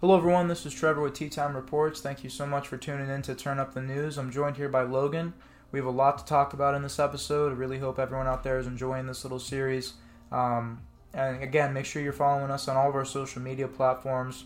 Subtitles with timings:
[0.00, 0.46] Hello, everyone.
[0.46, 2.00] This is Trevor with Tea Time Reports.
[2.00, 4.16] Thank you so much for tuning in to Turn Up the News.
[4.16, 5.34] I'm joined here by Logan.
[5.72, 7.50] We have a lot to talk about in this episode.
[7.50, 9.94] I really hope everyone out there is enjoying this little series.
[10.30, 10.82] Um,
[11.12, 14.44] and again, make sure you're following us on all of our social media platforms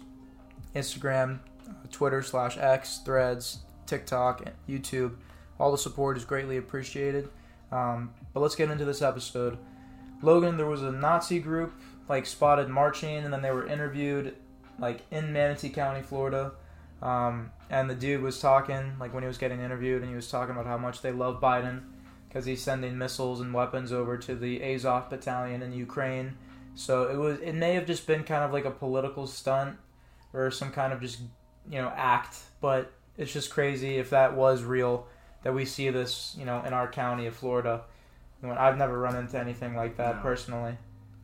[0.75, 5.17] Instagram, uh, Twitter slash X, Threads, TikTok, YouTube.
[5.61, 7.29] All the support is greatly appreciated.
[7.71, 9.59] Um, but let's get into this episode.
[10.23, 11.75] Logan, there was a Nazi group
[12.09, 14.35] like spotted marching, and then they were interviewed
[14.79, 16.53] like in Manatee County, Florida.
[17.01, 20.31] Um, and the dude was talking like when he was getting interviewed, and he was
[20.31, 21.83] talking about how much they love Biden
[22.29, 26.37] because he's sending missiles and weapons over to the Azov battalion in Ukraine.
[26.75, 29.77] So it was it may have just been kind of like a political stunt
[30.33, 31.21] or some kind of just
[31.69, 35.07] you know act, but it's just crazy if that was real
[35.43, 37.83] that we see this you know in our county of Florida.
[38.45, 40.23] I've never run into anything like that No.
[40.23, 40.77] personally.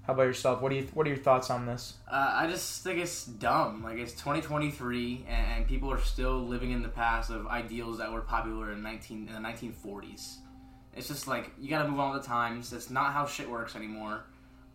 [0.09, 0.63] How about yourself?
[0.63, 1.93] What do you What are your thoughts on this?
[2.11, 3.85] Uh, I just think it's dumb.
[3.85, 8.11] Like it's 2023, and, and people are still living in the past of ideals that
[8.11, 10.37] were popular in 19 in the 1940s.
[10.97, 12.73] It's just like you got to move on with the times.
[12.73, 14.25] It's not how shit works anymore.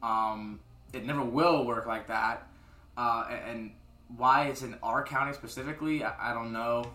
[0.04, 0.60] Um,
[0.94, 2.48] it never will work like that.
[2.96, 3.72] Uh, and,
[4.16, 6.86] why it's in our county specifically, I, I don't know.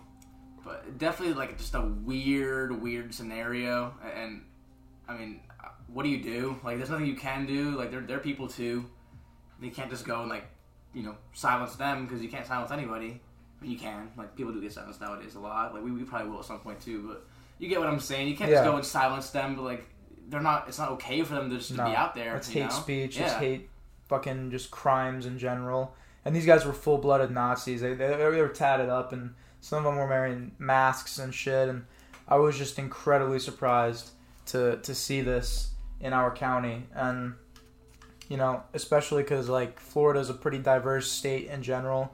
[0.63, 3.93] But definitely like just a weird, weird scenario.
[4.15, 4.45] And
[5.09, 5.41] I mean,
[5.93, 6.59] what do you do?
[6.63, 7.71] Like, there's nothing you can do.
[7.71, 8.85] Like, they're they're people too.
[9.61, 10.45] You can't just go and like,
[10.93, 13.19] you know, silence them because you can't silence anybody.
[13.59, 14.09] I mean, you can.
[14.17, 15.73] Like, people do get silenced nowadays a lot.
[15.73, 17.05] Like, we, we probably will at some point too.
[17.07, 17.25] But
[17.57, 18.27] you get what I'm saying.
[18.27, 18.57] You can't Yeah.
[18.57, 19.55] just go and silence them.
[19.55, 19.85] But like,
[20.29, 20.67] they're not.
[20.67, 22.35] It's not okay for them to just No, be out there.
[22.37, 22.69] It's hate know?
[22.69, 23.17] speech.
[23.17, 23.25] Yeah.
[23.25, 23.69] It's hate,
[24.07, 25.93] fucking just crimes in general.
[26.25, 27.81] And these guys were full blooded Nazis.
[27.81, 31.67] They, they they were tatted up, and some of them were wearing masks and shit.
[31.69, 31.85] And
[32.27, 34.11] I was just incredibly surprised
[34.47, 37.33] to to see this in our county, and
[38.29, 42.13] you know, especially because like Florida is a pretty diverse state in general.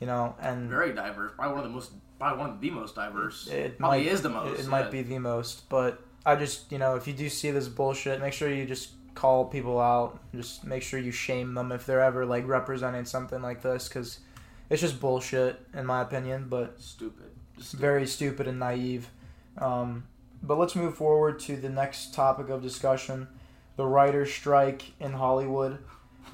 [0.00, 1.32] You know, and Very diverse.
[1.34, 1.92] Probably one of the most.
[2.18, 3.48] Probably one of the most diverse.
[3.48, 4.52] it probably might is the most.
[4.54, 4.68] It, it yeah.
[4.68, 8.20] might be the most, but I just you know if you do see this bullshit,
[8.20, 10.20] make sure you just call people out.
[10.34, 14.20] Just make sure you shame them if they're ever like representing something like this, because
[14.70, 16.46] it's just bullshit in my opinion.
[16.48, 17.30] But stupid.
[17.58, 17.80] Stupid.
[17.80, 19.10] very stupid and naive.
[19.56, 20.04] Um,
[20.42, 23.28] but let's move forward to the next topic of discussion:
[23.76, 25.78] the writer's strike in Hollywood.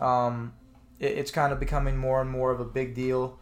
[0.00, 0.54] Um,
[0.98, 3.38] it, it's kind of becoming more and more of a big deal.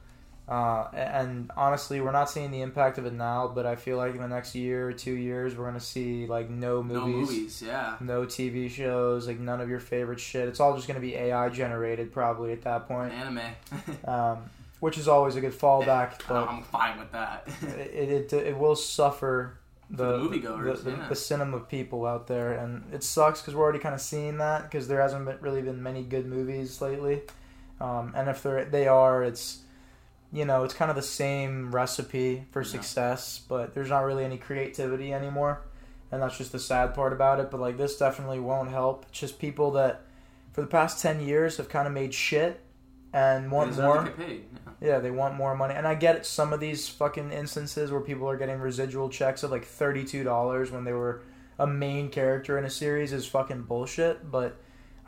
[0.49, 4.15] Uh, and honestly, we're not seeing the impact of it now, but I feel like
[4.15, 7.63] in the next year or two years, we're gonna see like no no movies, movies.
[7.65, 7.97] Yeah.
[8.01, 10.49] no TV shows, like none of your favorite shit.
[10.49, 13.41] It's all just gonna be AI generated, probably at that point, Anime.
[14.05, 14.39] um,
[14.81, 16.21] which is always a good fallback.
[16.29, 17.49] But I'm fine with that.
[17.63, 19.59] it, it, it will suffer
[19.93, 21.09] the, the moviegoers, the, the, yeah.
[21.09, 24.63] the cinema people out there, and it sucks because we're already kind of seeing that
[24.63, 27.23] because there hasn't been, really been many good movies lately,
[27.81, 29.59] um, and if there they are, it's
[30.33, 32.69] you know it's kind of the same recipe for Yeah.
[32.69, 35.61] success, but there's not really any creativity anymore,
[36.11, 37.51] and that's just the sad part about it.
[37.51, 39.05] But like this definitely won't help.
[39.11, 40.03] It's just people that
[40.53, 42.61] for the past ten years have kind of made shit
[43.13, 44.13] and want They more.
[44.19, 44.35] Yeah.
[44.83, 46.27] Yeah, they want more money, and I get it.
[46.27, 50.73] Some of these fucking instances where people are getting residual checks of like thirty-two dollars
[50.73, 51.23] when they were
[51.59, 54.29] a main character in a series is fucking bullshit.
[54.29, 54.57] But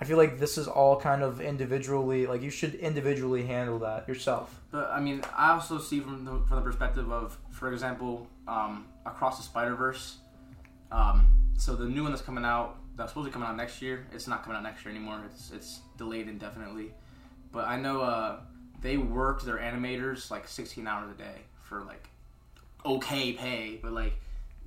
[0.00, 2.26] I feel like this is all kind of individually.
[2.26, 4.60] Like you should individually handle that yourself.
[4.70, 8.86] But I mean, I also see from the, from the perspective of, for example, um,
[9.04, 10.18] across the Spider Verse.
[10.92, 11.26] Um,
[11.56, 14.06] so the new one that's coming out, that's supposed to be coming out next year.
[14.12, 15.20] It's not coming out next year anymore.
[15.26, 16.92] It's it's delayed indefinitely.
[17.50, 18.40] But I know uh,
[18.84, 22.06] they worked their animators like 16 hours a day for like
[22.84, 23.80] okay pay.
[23.82, 24.12] But like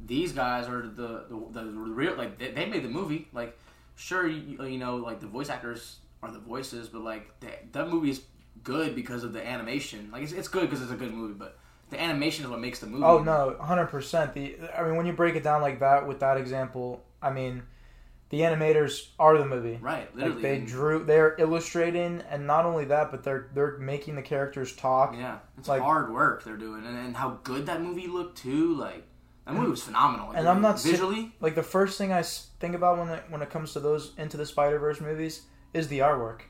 [0.05, 3.27] these guys are the the, the real like they, they made the movie.
[3.31, 3.57] Like
[3.95, 7.39] sure you, you know like the voice actors are the voices, but like
[7.71, 8.21] that movie is
[8.63, 10.09] good because of the animation.
[10.11, 11.59] Like it's, it's good because it's a good movie, but
[11.91, 13.03] the animation is what makes the movie.
[13.03, 14.33] Oh no, hundred percent.
[14.33, 17.61] The I mean, when you break it down like that with that example, I mean,
[18.29, 19.77] the animators are the movie.
[19.81, 20.41] Right, Like literally.
[20.41, 25.15] they drew, they're illustrating, and not only that, but they're they're making the characters talk.
[25.15, 28.73] yeah, it's like- hard work they're doing, and, and how good that movie looked too.
[28.75, 29.03] Like
[29.45, 30.31] that movie was phenomenal.
[30.31, 31.31] and I'm not visually.
[31.39, 34.35] Like the first thing I think about when it, when it comes to those into
[34.37, 36.41] the Spider Verse movies is the artwork.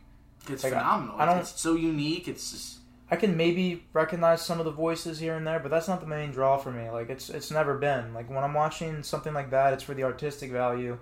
[0.50, 1.16] It's like, I- phenomenal.
[1.20, 2.28] I don't- It's so unique.
[2.28, 2.74] It's just
[3.10, 6.08] I can maybe recognize some of the voices here and there, but that's not the
[6.08, 6.90] main draw for me.
[6.90, 8.14] Like it's it's never been.
[8.14, 10.98] Like when I'm watching something like that, it's for the artistic value.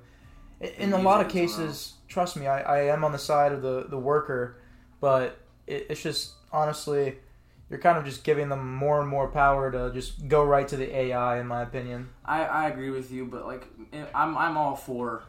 [0.62, 3.62] In a lot of as cases, trust me, I, I am on the side of
[3.62, 4.58] the the worker,
[5.02, 5.38] but
[5.68, 7.18] it, it's just honestly,
[7.70, 10.78] you're kind of just giving them more and more power to just go right to
[10.78, 12.10] the AI, in my opinion.
[12.24, 15.24] I, I agree with you, but like eh, I'm I'm all for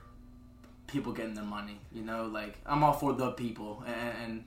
[0.87, 1.81] people getting their money.
[1.93, 4.45] You know, like I'm all for the people, and, and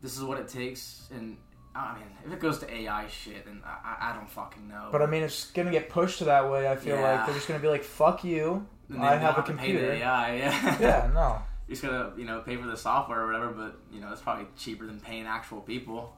[0.00, 1.08] this is what it takes.
[1.14, 1.36] And
[1.74, 4.88] I mean, if it goes to AI shit, then I, I don't fucking know.
[4.90, 6.68] But I mean, it's gonna get pushed to that way.
[6.70, 7.16] I feel Yeah.
[7.16, 8.66] like they're just gonna be like, "Fuck you."
[9.00, 9.92] I have a to pay the computer.
[9.92, 10.78] AI, yeah.
[10.80, 11.42] Yeah, no.
[11.68, 14.20] You're just gonna, you know, pay for the software or whatever, but you know, it's
[14.20, 16.16] probably cheaper than paying actual people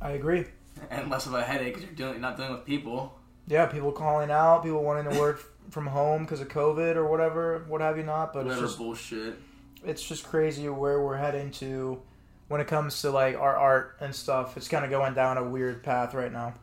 [0.00, 0.44] I agree.
[0.90, 3.18] and less of a headache because you're dealing, you're not dealing with people.
[3.46, 7.64] Yeah, people calling out, people wanting to work from home because of COVID or whatever,
[7.68, 8.32] what have you not.
[8.32, 9.38] But it's just bullshit.
[9.84, 12.00] it's just crazy where we're heading to
[12.48, 14.56] when it comes to like our art and stuff.
[14.56, 16.54] It's kind of going down a weird path right now.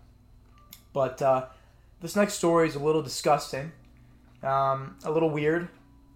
[0.94, 1.48] But uh,
[2.02, 3.72] this next story is a little disgusting,
[4.46, 5.68] um, a little weird,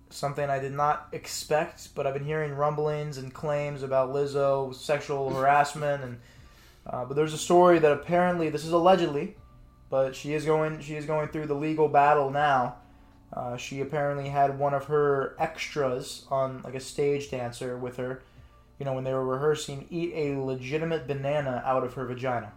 [0.09, 1.93] something I did not expect.
[1.95, 6.19] But I've been hearing rumblings and claims about Lizzo sexual harassment, and
[6.85, 9.35] uh, but there's a story that apparently this is allegedly,
[9.89, 12.75] but she is going she is going through the legal battle now.
[13.31, 18.23] Uh, she apparently had one of her extras on like a stage dancer with her,
[18.79, 22.51] you know, when they were rehearsing, eat a legitimate banana out of her vagina.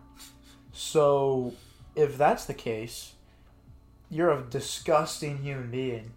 [0.72, 1.52] So,
[1.94, 3.11] if that's the case,
[4.12, 6.12] you're a disgusting human being.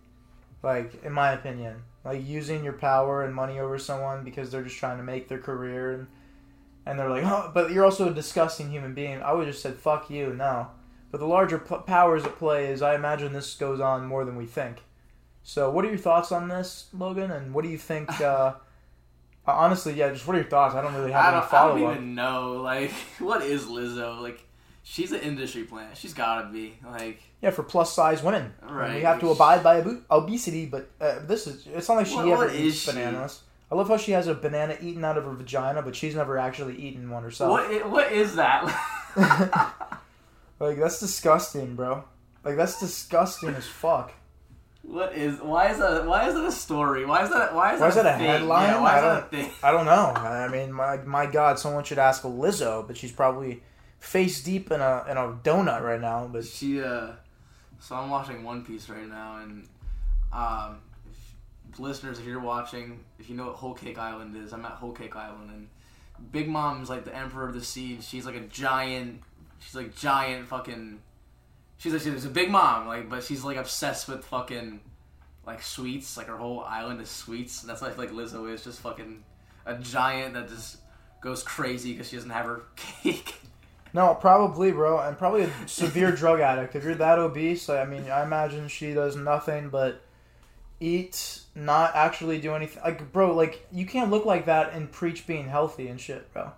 [0.62, 4.78] Like, in my opinion, like using your power and money over someone because they're just
[4.78, 6.08] trying to make their career and
[6.86, 9.22] and they're like, oh, but you're also a disgusting human being.
[9.22, 10.68] I would have just said, fuck you, no.
[11.12, 14.36] But the larger p- powers at play is, I imagine this goes on more than
[14.36, 14.84] we think.
[15.44, 17.32] So, what are your thoughts on this, Logan?
[17.32, 18.10] And what do you think?
[19.48, 20.74] Uh, honestly, yeah, just what are your thoughts?
[20.74, 21.96] I don't really have I any don't, I follow don't up.
[21.98, 22.54] even know.
[22.64, 24.20] Like, what is Lizzo?
[24.20, 24.44] Like,
[24.88, 25.98] she's an industry plant.
[25.98, 26.78] She's gotta be.
[26.90, 28.96] Like, Yeah, for plus size women, And Right.
[28.96, 30.66] we have to abide by obe- obesity.
[30.68, 32.92] But uh, this is—it's not like she ever is eats she?
[32.92, 33.42] bananas.
[33.72, 36.38] I love how she has a banana eaten out of her vagina, but she's never
[36.38, 37.50] actually eaten one herself.
[37.52, 38.64] What what is that?
[40.60, 42.06] Like that's disgusting, bro.
[42.44, 44.14] Like that's disgusting as fuck.
[44.84, 45.40] what is?
[45.42, 46.06] Why is that?
[46.06, 47.06] Why is that a story?
[47.06, 47.54] Why is that?
[47.54, 48.28] Why is Why that, is that a thing?
[48.28, 48.70] headline?
[48.70, 49.52] Yeah, why I is that a don't- thing?
[49.64, 50.14] I don't know.
[50.16, 53.64] I mean, my my God, someone should ask Lizzo, but she's probably
[54.00, 56.28] face deep in a in a donut right now.
[56.32, 57.12] But She uh
[57.80, 59.68] so I'm watching One Piece right now and
[60.34, 64.66] um if, listeners if you're watching, if you know what Whole Cake Island is, I'm
[64.66, 65.68] at Whole Cake Island and
[66.32, 69.22] Big Mom's like the emperor of the sea she's like a giant
[69.60, 71.00] she's like giant fucking
[71.78, 74.80] she's like she's a big mom, like but she's like obsessed with fucking
[75.46, 77.62] like sweets, like her whole island is sweets.
[77.62, 79.24] And that's feel like Lizzo is, just fucking
[79.66, 80.78] a giant that just
[81.22, 83.36] goes crazy because she doesn't have her cake.
[83.96, 86.76] No, probably, bro, and probably a severe drug addict.
[86.76, 90.02] If you're that obese, I mean, I imagine she does nothing but
[90.80, 92.84] eat, not actually do anything.
[92.84, 96.52] Like, bro, like you can't look like that and preach being healthy and shit, bro.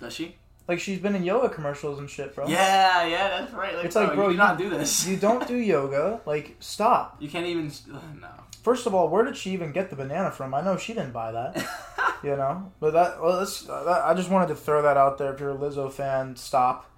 [0.00, 0.34] Does she?
[0.66, 2.46] Like she's been in yoga commercials and shit, bro.
[2.46, 3.74] Yeah, yeah, that's right.
[3.74, 5.06] Like, It's like, bro, you you- not do this.
[5.06, 6.20] You don't do yoga.
[6.26, 7.16] Like, stop.
[7.20, 7.72] You can't even.
[8.20, 8.28] no.
[8.64, 10.52] First of all, where did she even get the banana from?
[10.52, 11.56] I know she didn't buy that.
[12.22, 15.32] you know, but that well, that's, that, I just wanted to throw that out there.
[15.32, 16.90] If you're a Lizzo fan, stop,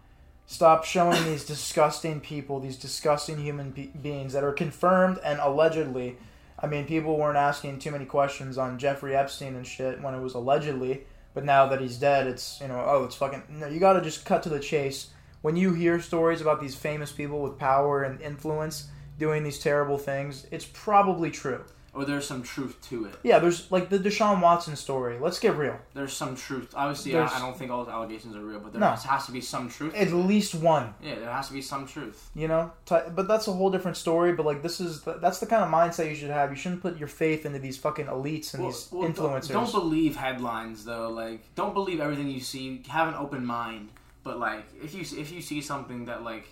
[0.46, 6.16] stop showing these disgusting people, these disgusting human be- beings that are confirmed and allegedly.
[6.58, 10.20] I mean, people weren't asking too many questions on Jeffrey Epstein and shit when it
[10.20, 13.44] was allegedly, but now that he's dead, it's you know, oh, it's fucking.
[13.48, 15.08] No, you got to just cut to the chase.
[15.42, 18.88] When you hear stories about these famous people with power and influence
[19.18, 21.64] doing these terrible things, it's probably true.
[21.92, 23.16] Or there's some truth to it.
[23.24, 25.18] Yeah, there's like the Deshaun Watson story.
[25.18, 25.76] Let's get real.
[25.92, 26.72] There's some truth.
[26.76, 28.90] Obviously, There's- I, I don't think all the allegations are real, but there No.
[28.90, 29.92] has, has to be some truth.
[29.96, 32.30] At least one, yeah, there has to be some truth.
[32.34, 32.70] you know.
[32.86, 34.32] T- But that's a whole different story.
[34.32, 36.50] But like, this is the, that's the kind of mindset you should have.
[36.50, 39.48] You shouldn't put your faith into these fucking elites and Well- these well, don't- influencers.
[39.48, 41.08] Don't, believe headlines though.
[41.10, 42.82] Like, don't believe everything you see.
[42.88, 43.88] Have an open mind.
[44.22, 46.46] But like, if you if you see something that like,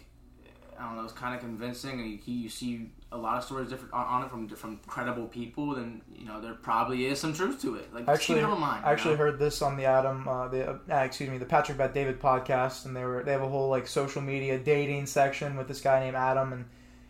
[0.78, 3.71] I don't know, is kind of convincing, and you, you see a lot of stories
[3.71, 7.33] different on, on it from from credible people, then you know there probably is some
[7.33, 7.93] truth to it.
[7.95, 8.85] Like, Actually- keep an open mind.
[8.85, 9.25] I actually know?
[9.25, 12.85] heard this on the Adam, uh, the uh, excuse me, the Patrick Bet David podcast,
[12.85, 16.00] and they were they have a whole like social media dating section with this guy
[16.00, 16.67] named Adam, and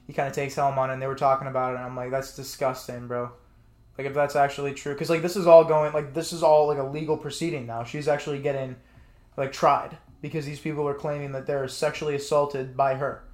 [0.07, 2.11] he kind of takes helm on and They were talking about it, and I'm like,
[2.11, 3.31] that's disgusting, bro.
[3.97, 6.69] Like if that's actually true, because like this is all going like this is all
[6.69, 7.83] like a legal proceeding now.
[7.83, 8.76] She's actually getting
[9.37, 13.25] like tried because these people are claiming that they're sexually assaulted by her.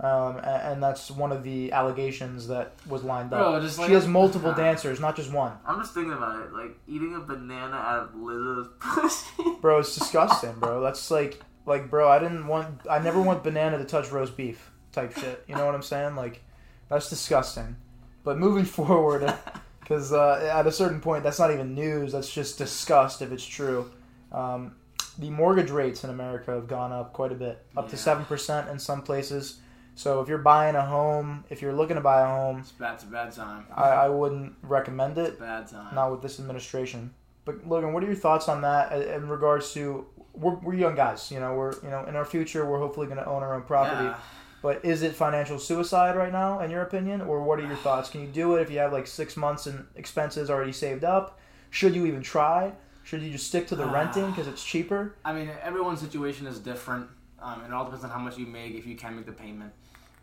[0.00, 3.40] Um, a- and, that's one of the allegations that was lined up.
[3.40, 5.52] Bro, just like she has multiple dancers, not just one.
[5.66, 9.56] I'm just thinking about it, like eating a banana out of Lizzo's pussy.
[9.60, 10.80] Bro, it's disgusting, bro.
[10.80, 14.70] That's like, like, bro, I didn't want, I never want banana to touch roast beef
[14.92, 15.42] type shit.
[15.48, 16.14] You know what I'm saying?
[16.14, 16.42] Like,
[16.88, 17.74] that's disgusting.
[18.22, 19.34] But moving forward,
[19.80, 22.12] because uh, at a certain point, that's not even news.
[22.12, 23.90] That's just disgust if it's true.
[24.30, 24.76] Um,
[25.18, 28.68] the mortgage rates in America have gone up quite a bit, up to seven percent
[28.68, 29.58] in some places.
[29.98, 32.94] So if you're buying a home, if you're looking to buy a home, It's bad.
[32.94, 33.66] It's a bad time.
[33.74, 35.92] I, I wouldn't recommend it Bad time.
[35.92, 37.12] not with this administration.
[37.44, 40.94] But Logan, what are your thoughts on that uh, in regards to we're, we're young
[40.94, 41.32] guys.
[41.32, 43.62] You know, we're you know in our future we're hopefully going to own our own
[43.62, 44.04] property.
[44.04, 44.16] Yeah.
[44.62, 48.08] But is it financial suicide right now, in your opinion, or what are your thoughts?
[48.08, 51.40] Can you do it if you have like six months in expenses already saved up?
[51.70, 52.72] Should you even try?
[53.02, 55.16] Should you just stick to the renting because it's cheaper?
[55.24, 57.08] I mean, everyone's situation is different,
[57.42, 59.32] um, and it all depends on how much you make if you can make the
[59.32, 59.72] payment.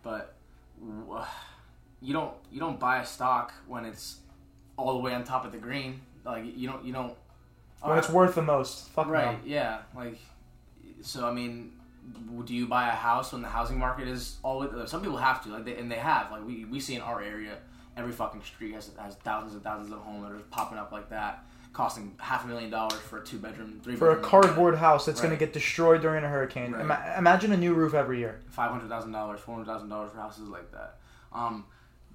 [0.04, 0.36] But
[0.80, 1.22] w-
[2.02, 4.20] you don't you don't buy a stock when it's
[4.78, 6.02] all the way on top of the green.
[6.26, 7.14] Like you don't you don't.
[7.82, 8.90] When it's worth the most.
[8.90, 9.50] Fuck right, no.
[9.50, 9.80] yeah.
[9.96, 10.18] Like
[11.02, 11.74] so, I mean,
[12.46, 14.68] do you buy a house when the housing market is all?
[14.88, 16.32] Some people have to, like, they, and they have.
[16.32, 17.58] Like we we see in our area,
[17.96, 21.46] every fucking street has has thousands and thousands of homeowners popping up like that,
[21.76, 25.06] costing half a million dollars for a two bedroom, three For a bedroom, cardboard house
[25.06, 26.72] that's going to get destroyed during a hurricane.
[26.72, 26.82] Right.
[26.82, 28.40] Ima- imagine a new roof every year.
[28.50, 30.98] five hundred thousand dollars, four hundred thousand dollars for houses like that.
[31.34, 31.66] Um,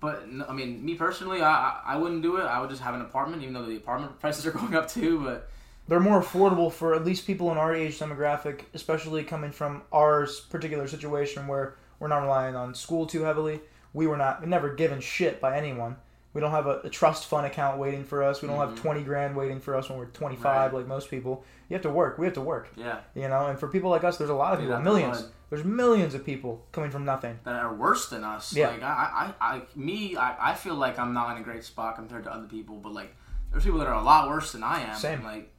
[0.00, 2.44] but I mean, me personally, I, I I wouldn't do it.
[2.44, 5.22] I would just have an apartment, even though the apartment prices are going up too.
[5.22, 5.50] But
[5.88, 10.26] They're more affordable for at least people in our age demographic, especially coming from our
[10.48, 13.60] particular situation where we're not relying on school too heavily.
[13.92, 15.96] We were not never given shit by anyone.
[16.32, 18.40] We don't have a, a trust fund account waiting for us.
[18.40, 18.82] We don't have Mhm.
[18.82, 20.78] 20 grand waiting for us when we're 25 Right.
[20.78, 21.44] like most people.
[21.68, 22.18] You have to work.
[22.18, 22.68] We have to work.
[22.76, 25.28] yeah, You know, and for people like us, there's a lot of people, millions.
[25.50, 27.40] There's millions of people coming from nothing.
[27.44, 28.52] that are worse than us.
[28.52, 28.68] Yeah.
[28.68, 31.96] Like I, I, I me, I, I feel like I'm not in a great spot
[31.96, 32.76] compared to other people.
[32.76, 33.14] But like,
[33.50, 34.94] there's people that are a lot worse than I am.
[34.94, 35.24] Same.
[35.24, 35.50] Like,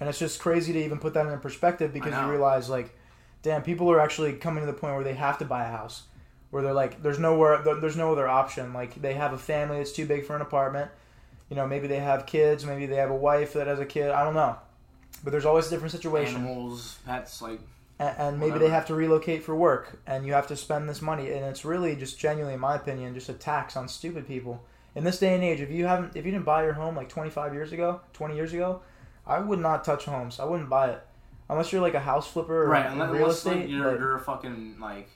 [0.00, 2.94] And it's just crazy to even put that in perspective because you realize, like,
[3.42, 6.02] damn, people are actually coming to the point where they have to buy a house,
[6.54, 8.72] where they're like, there's nowhere, there's no other option.
[8.72, 10.88] Like, they have a family that's too big for an apartment.
[11.50, 14.10] You know, maybe they have kids, maybe they have a wife that has a kid.
[14.10, 14.56] I don't know,
[15.24, 17.58] but there's always a different situation, animals, pets, like
[17.98, 18.66] and, and maybe Whatever.
[18.66, 21.64] they have to relocate for work, and you have to spend this money, and it's
[21.64, 24.64] really just genuinely, in my opinion, just a tax on stupid people.
[24.94, 27.08] In this day and age, if you haven't, if you didn't buy your home like
[27.08, 28.80] 25 years ago, 20 years ago,
[29.26, 30.38] I would not touch homes.
[30.38, 31.02] I wouldn't buy it
[31.50, 33.70] unless you're like a house flipper or right, unless, real unless, like, estate.
[33.70, 35.08] you're, but you're a fucking like,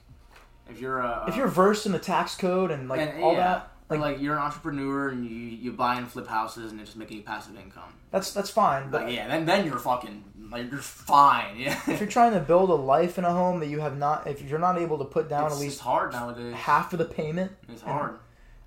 [0.69, 3.39] if you're a if you're versed in the tax code and like and, all yeah,
[3.39, 6.91] that, like, like- you're an entrepreneur and you you buy and flip houses and it's
[6.91, 7.93] just making you passive income.
[8.11, 8.91] that's that's fine.
[8.91, 11.57] But Like yeah, then then you're fucking like you're fine.
[11.59, 14.27] Yeah, if you're trying to build a life in a home that you have not,
[14.27, 16.55] if you're not able to put down it's, at it's least hard nowadays.
[16.55, 18.19] half of the payment, It's hard.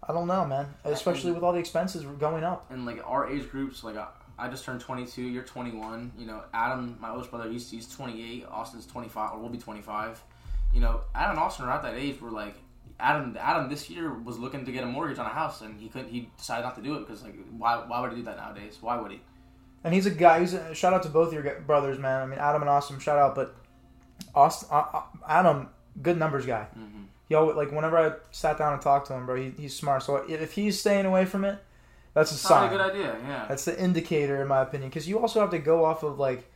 [0.07, 0.67] I don't know, man.
[0.83, 2.65] Especially with all the expenses going up.
[2.71, 6.11] and like our age groups, like I, I just turned 22, you're 21.
[6.17, 8.45] You know, Adam, my oldest brother, he's, he's 28.
[8.49, 10.19] Austin's 25, or will be 25.
[10.73, 12.55] You know, Adam and Austin are at that age where like
[12.99, 15.89] Adam, Adam this year was looking to get a mortgage on a house, and he
[15.89, 16.09] couldn't.
[16.09, 18.77] He decided not to do it because like why why would he do that nowadays?
[18.81, 19.21] Why would he?
[19.83, 20.39] And he's a guy.
[20.41, 22.21] He's a, shout out to both your brothers, man.
[22.21, 23.33] I mean, Adam and Austin, shout out.
[23.33, 23.55] But
[24.35, 25.69] Austin, uh, uh, Adam,
[26.01, 26.65] good numbers guy.
[26.73, 29.75] hmm He always, like whenever I sat down and talked to him, bro, he, he's
[29.75, 30.03] smart.
[30.03, 31.57] So if he's staying away from it,
[32.13, 32.67] that's a not sign.
[32.67, 33.17] a good idea.
[33.27, 33.45] Yeah.
[33.47, 36.50] That's the indicator, in my opinion, because you also have to go off of like,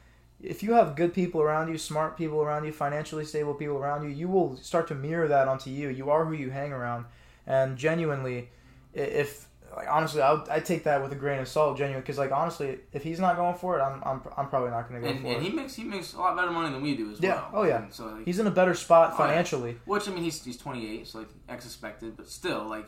[0.46, 4.04] if you have good people around you, smart people around you, financially stable people around
[4.04, 5.90] you, you will start to mirror that onto you.
[5.90, 7.06] You are who you hang around,
[7.48, 8.50] and genuinely,
[8.94, 12.18] if like honestly, I would I take that with a grain of salt, genuine, because
[12.18, 15.08] like honestly, if he's not going for it, I'm I'm, I'm probably not going to
[15.08, 15.50] go And, for and it.
[15.50, 17.36] he makes he makes a lot better money than we do as Yeah.
[17.36, 17.50] well.
[17.54, 17.84] Oh, yeah.
[17.84, 19.78] And so like, he's in a better spot Oh, financially.
[19.86, 22.88] Which I mean, he's he's 28, so like ex expected, but still, like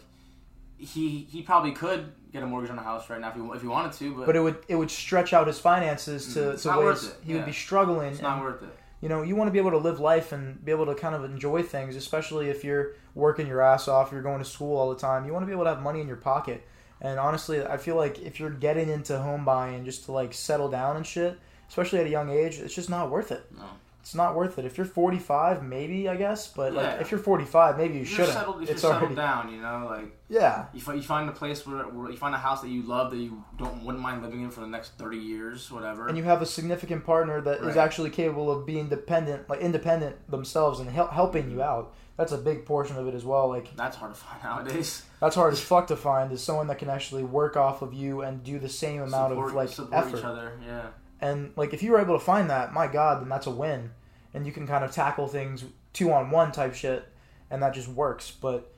[0.78, 3.62] he he probably could get a mortgage on a house right now if you if
[3.62, 6.54] he wanted to, but, But it would it would stretch out his finances to, Mm,
[6.54, 8.14] it's to ways he would be struggling.
[8.14, 8.70] it's not and- worth it.
[9.02, 11.14] you know, you want to be able to live life and be able to kind
[11.16, 14.90] of enjoy things, especially if you're working your ass off, you're going to school all
[14.90, 15.26] the time.
[15.26, 16.64] You want to be able to have money in your pocket.
[17.00, 20.68] And honestly, I feel like if you're getting into home buying just to like settle
[20.70, 21.38] down and shit,
[21.70, 23.46] especially at a young age, it's just not worth it.
[23.56, 23.66] No.
[24.08, 24.64] It's not worth it.
[24.64, 28.36] If you're 45, maybe I guess, but like if you're 45, maybe you shouldn't.
[28.36, 30.68] settled, if it's you're already settled down, you know, like yeah.
[30.74, 33.12] you find, you find a place where, where you find a house that you love
[33.12, 36.08] that you don't wouldn't mind living in for the next 30 years, whatever.
[36.08, 37.76] And you have a significant partner that is Right.
[37.76, 41.70] actually capable of being dependent, like independent themselves and hel- helping you mm-hmm.
[41.70, 41.94] out.
[42.16, 43.50] That's a big portion of it as well.
[43.50, 45.04] Like That's hard to find nowadays.
[45.20, 48.22] That's hard as fuck to find is someone that can actually work off of you
[48.22, 50.20] and do the same amount support, of like support effort.
[50.20, 50.58] each other.
[50.66, 50.88] Yeah.
[51.20, 53.92] And like if you were able to find that, my god, then that's a win.
[54.38, 57.08] And you can kind of tackle things two on one type shit
[57.50, 58.32] and that just works.
[58.32, 58.72] But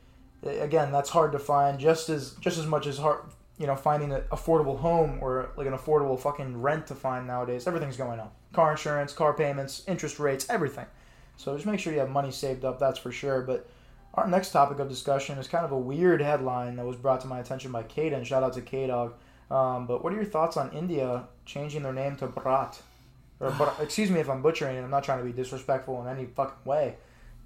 [0.43, 3.23] again, that's hard to find just as just as much as hard
[3.57, 7.67] you know, finding an affordable home or like an affordable fucking rent to find nowadays.
[7.67, 8.33] Everything's going up.
[8.53, 10.85] Car insurance, car payments, interest rates, everything.
[11.35, 13.41] So just make sure you have money saved up, that's for sure.
[13.41, 13.69] But
[14.13, 17.27] our next topic of discussion is kind of a weird headline that was brought to
[17.27, 18.25] my attention by Kaden.
[18.25, 19.15] Shout out to K Dog.
[19.51, 22.79] Um, but what are your thoughts on India changing their name to Bharat?
[23.39, 24.81] Or, Bhar- excuse me if I'm butchering it.
[24.81, 26.95] I'm not trying to be disrespectful in any fucking way.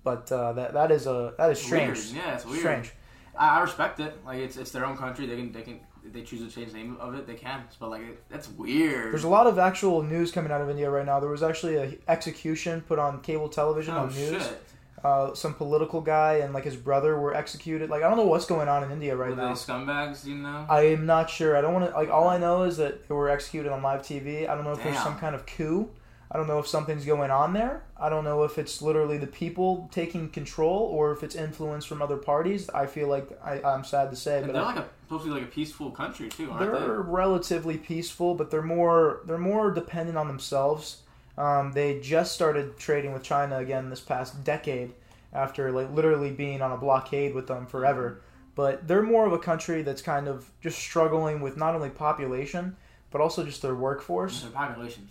[0.03, 1.97] But uh, that that is a that is strange.
[1.97, 2.25] Weird.
[2.25, 2.59] Yeah, it's weird.
[2.59, 2.93] Strange.
[3.37, 4.13] I, I respect it.
[4.25, 5.25] Like it's it's their own country.
[5.25, 5.79] They can they can
[6.11, 7.63] they choose to change the name of it, they can.
[7.79, 9.13] But like, it, that's weird.
[9.13, 11.19] There's a lot of actual news coming out of India right now.
[11.19, 14.43] There was actually a execution put on cable television oh on news.
[14.43, 14.61] shit!
[15.03, 17.89] Uh, some political guy and like his brother were executed.
[17.89, 19.51] Like I don't know what's going on in India right now.
[19.53, 20.23] scumbags?
[20.25, 20.65] You know?
[20.69, 21.57] I am not sure.
[21.57, 22.09] I don't want to like.
[22.09, 24.47] All I know is that they were executed on live TV.
[24.47, 25.89] I don't know if there's some kind of coup.
[26.31, 27.83] I don't know if something's going on there.
[27.95, 32.01] I don't know if it's literally the people taking control or if it's influence from
[32.01, 32.69] other parties.
[32.71, 35.25] I feel like I, I'm sad to say, And but they're I- like a supposed
[35.25, 39.37] to be like a peaceful country too, aren't they're relatively peaceful, but they're more they're
[39.37, 41.02] more dependent on themselves.
[41.37, 44.93] Um, they just started trading with China again this past decade
[45.31, 48.21] after like literally being on a blockade with them forever.
[48.55, 52.75] But they're more of a country that's kind of just struggling with not only population
[53.13, 54.41] but also just their workforce.
[54.41, 55.07] Their population.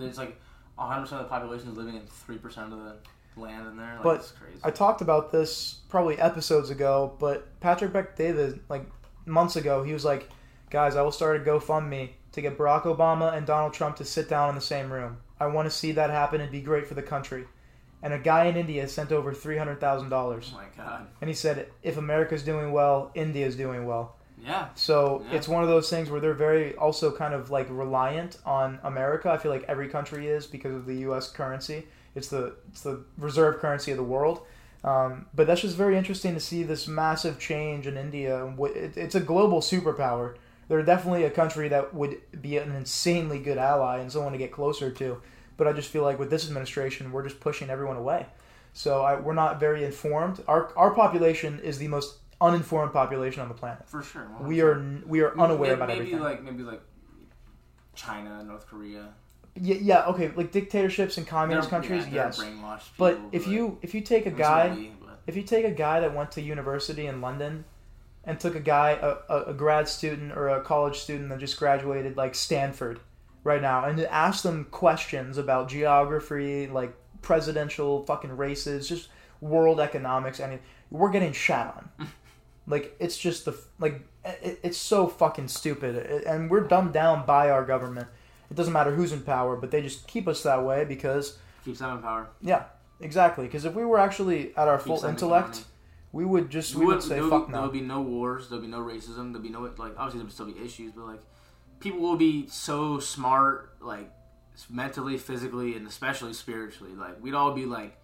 [0.00, 0.40] It's like
[0.76, 2.96] 100 percent of the population is living in three percent of the
[3.40, 3.94] land in there.
[3.94, 4.58] Like, But it's crazy.
[4.64, 8.86] I talked about this probably episodes ago, but Patrick Bet David, like
[9.26, 10.28] months ago, he was like,
[10.70, 14.28] "Guys, I will start a GoFundMe to get Barack Obama and Donald Trump to sit
[14.28, 15.18] down in the same room.
[15.40, 16.40] I want to see that happen.
[16.40, 17.44] It'd be great for the country."
[18.02, 21.06] And a guy in India sent over three hundred thousand dollars, oh my god.
[21.20, 24.68] and he said, "If America's doing well, India's doing well." Yeah.
[24.76, 25.36] So Yeah.
[25.36, 29.30] it's one of those things where they're very also kind of like reliant on America.
[29.32, 31.28] I feel like every country is because of the U.S.
[31.30, 31.88] currency.
[32.14, 34.42] It's the it's the reserve currency of the world.
[34.84, 38.54] Um, but that's just very interesting to see this massive change in India.
[38.60, 40.36] It's a global superpower.
[40.68, 44.52] They're definitely a country that would be an insanely good ally and someone to get
[44.52, 45.20] closer to.
[45.56, 48.26] But I just feel like with this administration, we're just pushing everyone away.
[48.74, 50.42] So I, we're not very informed.
[50.46, 53.88] Our our population is the most uninformed population on the planet.
[53.88, 54.28] For sure.
[54.40, 56.20] We are we are unaware maybe, about maybe everything.
[56.20, 56.82] like maybe like
[57.94, 59.08] China, North Korea.
[59.56, 62.38] yeah, yeah, okay, like dictatorships and communist They're- countries, yeah, yes.
[62.38, 64.90] brainwashed But people, if you if you take a guy
[65.26, 67.64] if you take a guy that went to university in London
[68.28, 72.14] and took a guy a, a, grad student or a college student that just graduated
[72.18, 73.00] like Stanford
[73.42, 79.08] right now and asked them questions about geography, like presidential fucking races, just
[79.40, 80.58] world economics, and
[80.90, 82.08] we're getting shat on.
[82.66, 87.48] like it's just the like it, it's so fucking stupid, and we're dumbed down by
[87.48, 88.08] our government.
[88.50, 91.78] It doesn't matter who's in power, but they just keep us that way because keeps
[91.78, 92.28] them in power.
[92.42, 92.64] Yeah,
[93.00, 93.46] exactly.
[93.46, 95.64] Because if we were actually at our Keeps full intellect.
[96.12, 97.66] We would just We we would would- say there would fuck be, There no.
[97.66, 98.48] would be no wars.
[98.48, 99.32] There'll be no racism.
[99.32, 99.92] There'll be no like.
[99.96, 101.22] Obviously, there would still be issues, but like,
[101.80, 104.10] people will be so smart, like
[104.70, 106.94] mentally, physically, and especially spiritually.
[106.94, 107.96] Like, we'd all be like,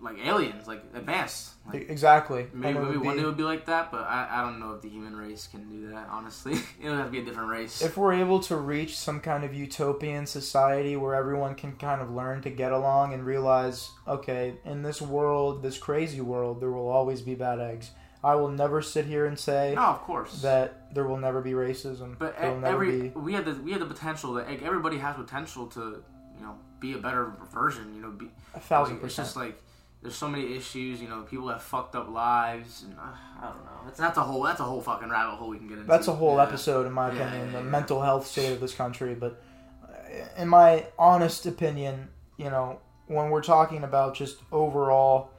[0.00, 1.50] like aliens, like advanced.
[1.70, 2.46] Like, Exactly.
[2.52, 4.72] Maybe maybe one be- day it would be like that, but I, I don't know
[4.72, 6.08] if the human race can do that.
[6.10, 7.82] Honestly, it would have to be a different race.
[7.82, 12.10] if we're able to reach some kind of utopian society where everyone can kind of
[12.10, 16.88] learn to get along and realize, okay, in this world, this crazy world, there will
[16.88, 17.90] always be bad eggs.
[18.22, 20.42] I will never sit here and say no, of course.
[20.42, 22.18] that there will never be racism.
[22.18, 23.08] But there will never every be.
[23.10, 26.02] we had the we had the potential that like, everybody has potential to
[26.36, 27.94] you know be a better version.
[27.94, 29.58] You know, be A thousand like, It's just like
[30.02, 31.00] there's so many issues.
[31.02, 33.02] You know, people have fucked up lives, and uh,
[33.40, 33.80] I don't know.
[33.84, 35.88] That's that's a whole that's a whole fucking rabbit hole we can get into.
[35.88, 36.44] That's a whole Yeah.
[36.44, 37.70] episode, in my Yeah, opinion, yeah, the yeah.
[37.70, 39.14] mental health state of this country.
[39.14, 39.42] But
[39.84, 45.30] uh, in my honest opinion, you know, when we're talking about just overall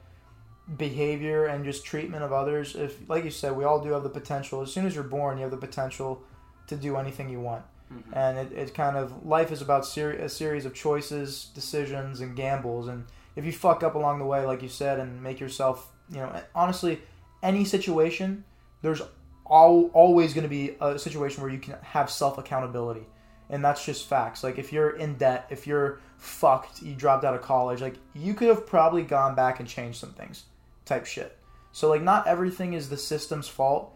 [0.78, 4.10] behavior and just treatment of others, if, like you said, we all do have the
[4.10, 4.62] potential.
[4.62, 6.22] As soon as you're born, you have the potential
[6.68, 7.64] to do anything you want.
[7.92, 8.04] Mhm.
[8.14, 12.36] And it, it kind of, life is about ser- a series of choices, decisions, and
[12.36, 12.88] gambles.
[12.88, 16.18] And if you fuck up along the way, like you said, and make yourself, you
[16.18, 17.02] know, honestly,
[17.42, 18.44] any situation,
[18.82, 19.02] there's
[19.50, 23.06] al- always going to be a situation where you can have self accountability.
[23.50, 24.44] And that's just facts.
[24.44, 28.34] Like, if you're in debt, if you're fucked, you dropped out of college, like, you
[28.34, 30.46] could have probably gone back and changed some things,
[30.86, 31.38] type shit.
[31.74, 33.94] So, like, not everything is the system's fault,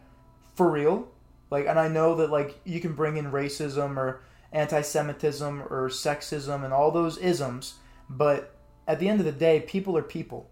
[0.56, 1.08] for real.
[1.52, 5.90] Like, and I know that, like, you can bring in racism or anti Semitism or
[5.90, 7.76] sexism and all those isms,
[8.10, 8.55] but
[8.88, 10.50] at the end of the day, people are people.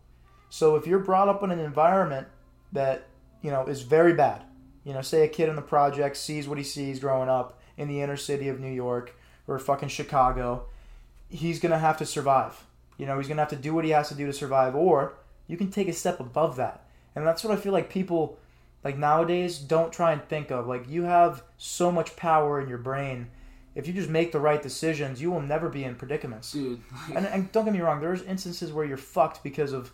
[0.50, 2.28] So if you're brought up in an environment
[2.72, 3.08] that,
[3.42, 4.44] you know, is very bad,
[4.84, 7.88] you know, say a kid in the project sees what he sees growing up in
[7.88, 9.16] the inner city of New York
[9.48, 10.66] or fucking Chicago,
[11.30, 12.66] he's going to have to survive.
[12.98, 14.76] You know, he's going to have to do what he has to do to survive,
[14.76, 15.16] or
[15.48, 16.86] you can take a step above that.
[17.16, 18.38] And that's what I feel like people,
[18.84, 20.68] like nowadays, don't try and think of.
[20.68, 23.30] Like, you have so much power in your brain.
[23.76, 26.52] If you just make the right decisions, you will never be in predicaments.
[26.52, 26.82] dude.
[26.92, 29.92] Like, And, and don't get me wrong, there's instances where you're fucked because of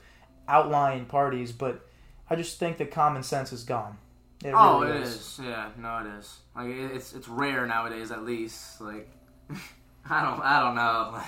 [0.48, 1.88] outlying parties, but
[2.30, 3.98] I just think that common sense is gone.
[4.44, 5.40] It oh, really it is.
[5.44, 6.38] Yeah, no, it is.
[6.56, 8.80] Like it's it's rare nowadays, at least.
[8.80, 9.10] Like
[10.10, 11.12] I don't I don't know.
[11.14, 11.26] Like,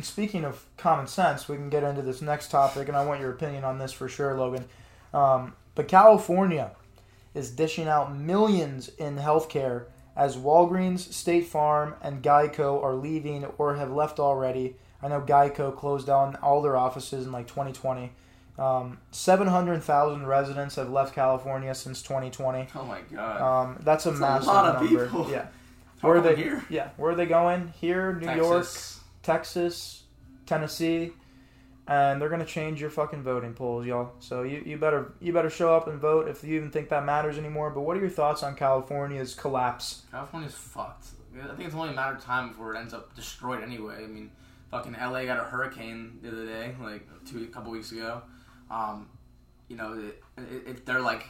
[0.00, 3.30] Speaking of common sense, we can get into this next topic, and I want your
[3.30, 4.64] opinion on this for sure, Logan.
[5.12, 6.72] Um, but California
[7.34, 13.76] is dishing out millions in healthcare as Walgreens, State Farm, and Geico are leaving or
[13.76, 14.76] have left already.
[15.02, 18.12] I know Geico closed down all their offices in like 2020.
[18.58, 22.68] Um, 700,000 residents have left California since 2020.
[22.74, 23.40] Oh my god.
[23.40, 25.06] Um, that's a That's a massive lot of number.
[25.06, 25.28] people.
[25.30, 25.46] Yeah.
[26.00, 26.36] How Where are they?
[26.36, 26.64] here?
[26.68, 26.90] Yeah.
[26.96, 27.72] Where are they going?
[27.80, 29.00] Here, New York, Texas.
[29.22, 30.02] Texas,
[30.46, 31.12] Tennessee,
[31.92, 34.12] and they're gonna change your fucking voting polls, y'all.
[34.18, 37.04] So you, you better you better show up and vote if you even think that
[37.04, 37.68] matters anymore.
[37.70, 40.02] But what are your thoughts on California's collapse?
[40.10, 41.08] California's fucked.
[41.38, 44.04] I think it's only a matter of time before it ends up destroyed anyway.
[44.04, 44.30] I mean,
[44.70, 48.22] fucking LA got a hurricane the other day, like two a couple weeks ago.
[48.70, 49.10] Um,
[49.68, 51.26] you know, it, it, it, they're like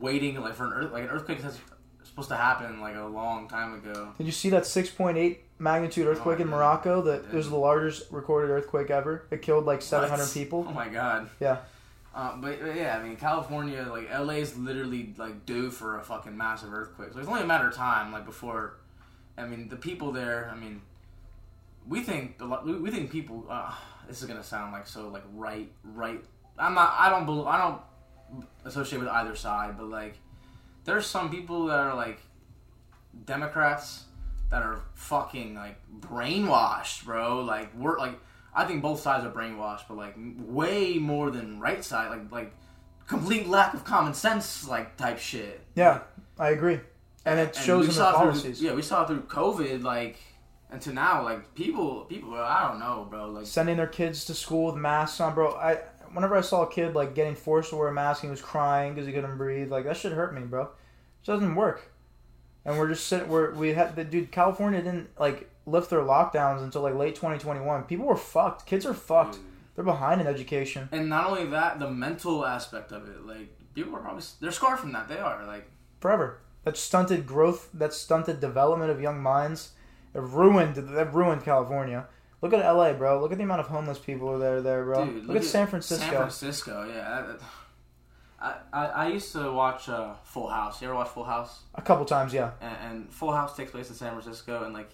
[0.00, 1.58] waiting like for an earth, like an earthquake that's
[2.04, 4.12] supposed to happen like a long time ago.
[4.16, 6.48] Did you see that 6.8 magnitude earthquake I in.
[6.48, 7.02] Morocco?
[7.02, 9.24] That it was the largest recorded earthquake ever.
[9.30, 10.32] It killed like 700 What?
[10.34, 10.66] people.
[10.68, 11.28] Oh my god.
[11.40, 11.58] Yeah.
[12.14, 16.02] Uh, but, but yeah, I mean, California, like LA is literally like due for a
[16.02, 17.12] fucking massive earthquake.
[17.12, 18.76] So it's only a matter of time, like before.
[19.36, 20.48] I mean, the people there.
[20.52, 20.80] I mean,
[21.88, 23.44] we think the we think people.
[23.50, 23.72] Uh,
[24.06, 26.22] this is gonna sound like so like right, right.
[26.56, 26.94] I'm not.
[26.96, 27.26] I don't.
[27.26, 30.16] Believe, I don't associate with either side, but like,
[30.84, 32.20] there's some people that are like
[33.24, 34.04] Democrats
[34.50, 37.40] that are fucking like brainwashed, bro.
[37.40, 38.18] Like we're like
[38.54, 42.54] I think both sides are brainwashed, but like way more than right side, like like
[43.06, 45.60] complete lack of common sense, like type shit.
[45.74, 46.00] Yeah,
[46.38, 46.80] I agree.
[47.26, 48.62] And it shows we in the saw through- policies.
[48.62, 50.18] yeah, we saw through COVID, like,
[50.70, 53.30] and to now, like people, people, I don't know, bro.
[53.30, 55.52] Like, sending their kids to school with masks on, bro.
[55.54, 55.78] I
[56.12, 58.42] whenever I saw a kid like getting forced to wear a mask and he was
[58.42, 60.62] crying because he couldn't breathe, like that shit hurt me, bro.
[60.64, 61.90] It doesn't work.
[62.64, 63.28] And we're just sitting.
[63.28, 64.30] We're we had the dude.
[64.32, 67.84] California didn't like lift their lockdowns until like late 2021.
[67.84, 68.66] People were fucked.
[68.66, 69.38] Kids are fucked.
[69.74, 70.88] They're behind in education.
[70.92, 74.78] and not only that, the mental aspect of it, like people are probably they're scarred
[74.78, 75.08] from that.
[75.08, 75.68] They are like,
[76.00, 76.40] forever.
[76.64, 79.72] That stunted growth, that stunted development of young minds,
[80.14, 80.76] it ruined.
[80.76, 82.06] That ruined California.
[82.40, 83.20] Look at L.A., bro.
[83.20, 85.06] Look at the amount of homeless people are there, there, bro.
[85.06, 86.04] dude, look, at, San Francisco.
[86.04, 87.32] San Francisco, yeah.
[88.44, 90.80] I, I, I used to watch uh, Full House.
[90.82, 91.62] You ever watch Full House?
[91.74, 92.50] A couple times, yeah.
[92.60, 94.90] and, and Full House takes place in San Francisco, and like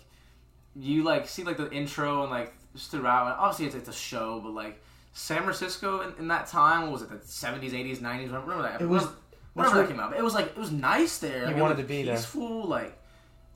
[0.76, 3.92] you like see like the intro and like just throughout, and obviously it's, it's a
[3.92, 4.80] show, but like
[5.12, 8.30] San Francisco in, in that time what was it the seventies, eighties, nineties?
[8.30, 8.80] Remember that?
[8.80, 9.08] It was-
[9.56, 11.46] that's that came out, it was like it was nice there.
[11.46, 12.14] Like, it wanted was to be there.
[12.14, 12.64] peaceful.
[12.68, 12.96] Like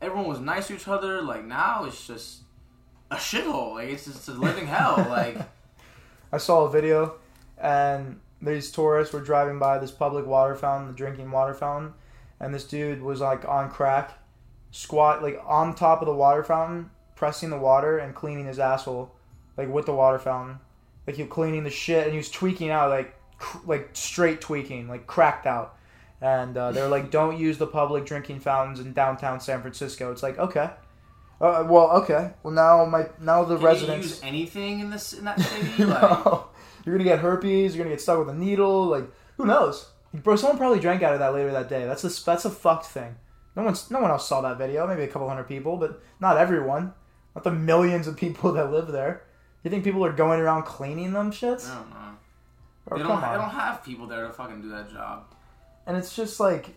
[0.03, 1.23] everyone was nice to each other.
[1.23, 2.41] Like now it's just
[3.13, 3.75] a shithole.
[3.75, 4.97] Like it's just a living hell.
[5.09, 5.39] Like
[6.33, 7.15] I saw a video,
[7.59, 11.95] and these tourists were driving by this public water fountain, the drinking water fountain,
[12.41, 14.19] and this dude was like on crack,
[14.71, 19.13] squat like on top of the water fountain, pressing the water and cleaning his asshole,
[19.57, 20.59] like with the water fountain,
[21.07, 24.41] like he was cleaning the shit, and he was tweaking out like cr- like straight
[24.41, 25.77] tweaking, like cracked out.
[26.21, 30.23] And uh, they're like, "Don't use the public drinking fountains in downtown San Francisco." It's
[30.23, 30.71] like, okay,
[31.41, 35.13] uh, well, okay, well now my now the can residents you use anything in this
[35.13, 35.85] in that city?
[35.85, 36.49] Like no.
[36.85, 37.75] You're gonna get herpes.
[37.75, 38.87] You're gonna get stuck with a needle.
[38.87, 39.05] Like
[39.37, 40.37] who knows, bro?
[40.37, 41.85] Someone probably drank out of that later that day.
[41.87, 43.17] That's a that's a fucked thing.
[43.57, 44.87] No one's no one else saw that video.
[44.87, 46.93] Maybe a couple hundred people, but not everyone.
[47.35, 49.23] Not the millions of people that live there.
[49.63, 51.71] You think people are going around cleaning them shits?
[51.71, 51.97] I don't know.
[52.87, 55.25] Bro, They don't, they don't have people there to fucking do that job.
[55.87, 56.75] And it's just like,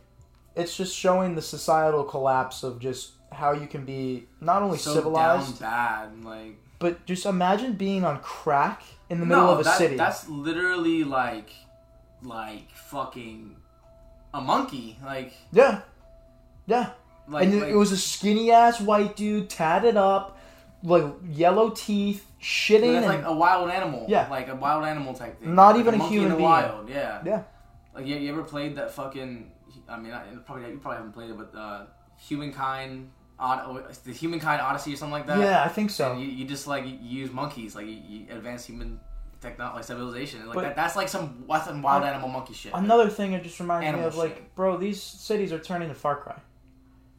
[0.55, 4.93] it's just showing the societal collapse of just how you can be not only so
[4.93, 6.25] civilized, down bad.
[6.25, 9.95] Like but just imagine being on crack in the middle no, of a that- city.
[9.95, 11.49] That's literally like,
[12.21, 13.55] like fucking
[14.33, 14.97] a monkey.
[15.03, 15.81] Like, Yeah,
[16.65, 16.91] yeah.
[17.27, 20.37] like, and it- like it was a skinny ass white dude, tatted up,
[20.83, 24.05] like yellow teeth, shitting, that's and like a wild animal.
[24.07, 24.27] Yeah.
[24.29, 25.55] like a wild animal type thing.
[25.55, 26.49] Not Like even a monkey human in the being.
[26.49, 26.89] wild.
[26.89, 27.43] Yeah, Yeah.
[27.95, 29.51] Like you, you ever played that fucking?
[29.89, 31.85] I mean, I, probably you probably haven't played it, but uh,
[32.17, 33.09] humankind.
[33.39, 35.39] Oh, the humankind odyssey or something like that.
[35.39, 36.17] yeah, I think so.
[36.17, 38.99] You, you just like you use monkeys, like you, you advance human
[39.41, 40.47] technology, like civilization.
[40.47, 42.71] Like that, that's like some that's some wild An- animal monkey shit.
[42.73, 45.95] Another thing it just reminds me Animal of, like, bro, these cities are turning to
[45.95, 46.39] Far Cry.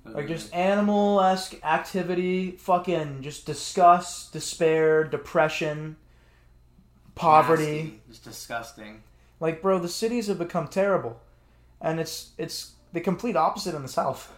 [0.04, 5.96] Like just animal esque activity, fucking just disgust, despair, depression,
[7.14, 7.82] poverty.
[7.82, 8.00] Nasty.
[8.08, 9.02] It's disgusting.
[9.38, 11.20] Like, bro, the cities have become terrible,
[11.80, 14.32] and it's it's the complete opposite in the South.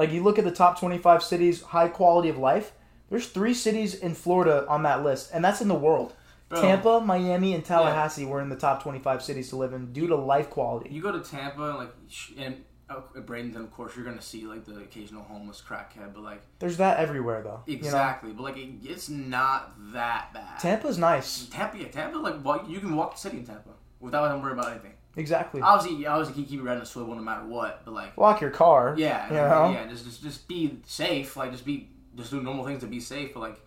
[0.00, 2.72] Like, you look at the top twenty-five cities, high quality of life.
[3.10, 6.14] There's three cities in Florida on that list, and that's in the world.
[6.48, 10.06] Bro, Tampa, Miami, and Tallahassee were in the top twenty-five cities to live in due
[10.06, 10.88] to life quality.
[10.88, 11.92] You go to Tampa, and like,
[12.38, 16.40] and at Bradenton, of course, you're gonna see like the occasional homeless crackhead, but like
[16.60, 17.60] There's that everywhere, though.
[17.66, 17.80] You know?
[17.80, 20.58] exactly, but like it, it's not that bad.
[20.60, 21.44] Tampa's nice.
[21.50, 24.42] Tampa, yeah, Tampa, like well, you can walk the city in Tampa without having to
[24.42, 24.94] worry about anything.
[25.16, 25.60] Exactly.
[25.60, 27.82] Obviously, obviously, keep your head on a swivel no matter what.
[27.84, 28.94] But like, Lock your car.
[28.96, 29.70] yeah, You know?
[29.72, 31.36] yeah, just, just just be safe.
[31.36, 33.34] Like, just be just do normal things to be safe.
[33.34, 33.60] But like,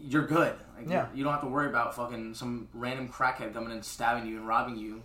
[0.00, 0.54] you're good.
[0.76, 1.06] Like, Yeah.
[1.14, 4.46] you don't have to worry about fucking some random crackhead coming and stabbing you and
[4.48, 5.02] robbing you.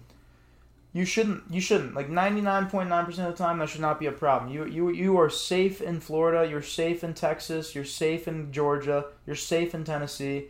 [0.92, 1.44] You shouldn't.
[1.52, 1.94] You shouldn't.
[1.94, 4.52] Like ninety nine point nine percent of the time, that should not be a problem.
[4.52, 6.50] You you you are safe in Florida.
[6.50, 7.76] You're safe in Texas.
[7.76, 9.06] You're safe in Georgia.
[9.28, 10.46] You're safe in Tennessee.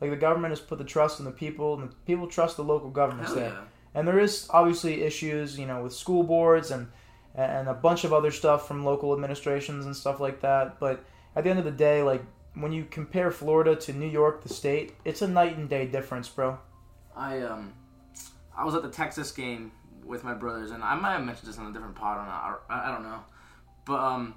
[0.00, 2.64] Like the government has put the trust in the people, and the people trust the
[2.64, 3.50] local governments Hell there.
[3.50, 3.60] yeah.
[3.94, 6.88] And there is obviously issues, you know, with school boards and
[7.34, 10.78] and a bunch of other stuff from local administrations and stuff like that.
[10.78, 11.04] But
[11.34, 14.48] at the end of the day, like when you compare Florida to New York, the
[14.48, 16.58] state, it's a night and day difference, bro.
[17.16, 17.72] I um,
[18.56, 19.72] I was at the Texas game
[20.04, 22.62] with my brothers, and I might have mentioned this on a different pod or not.
[22.68, 23.20] I, don't know,
[23.84, 24.34] but um,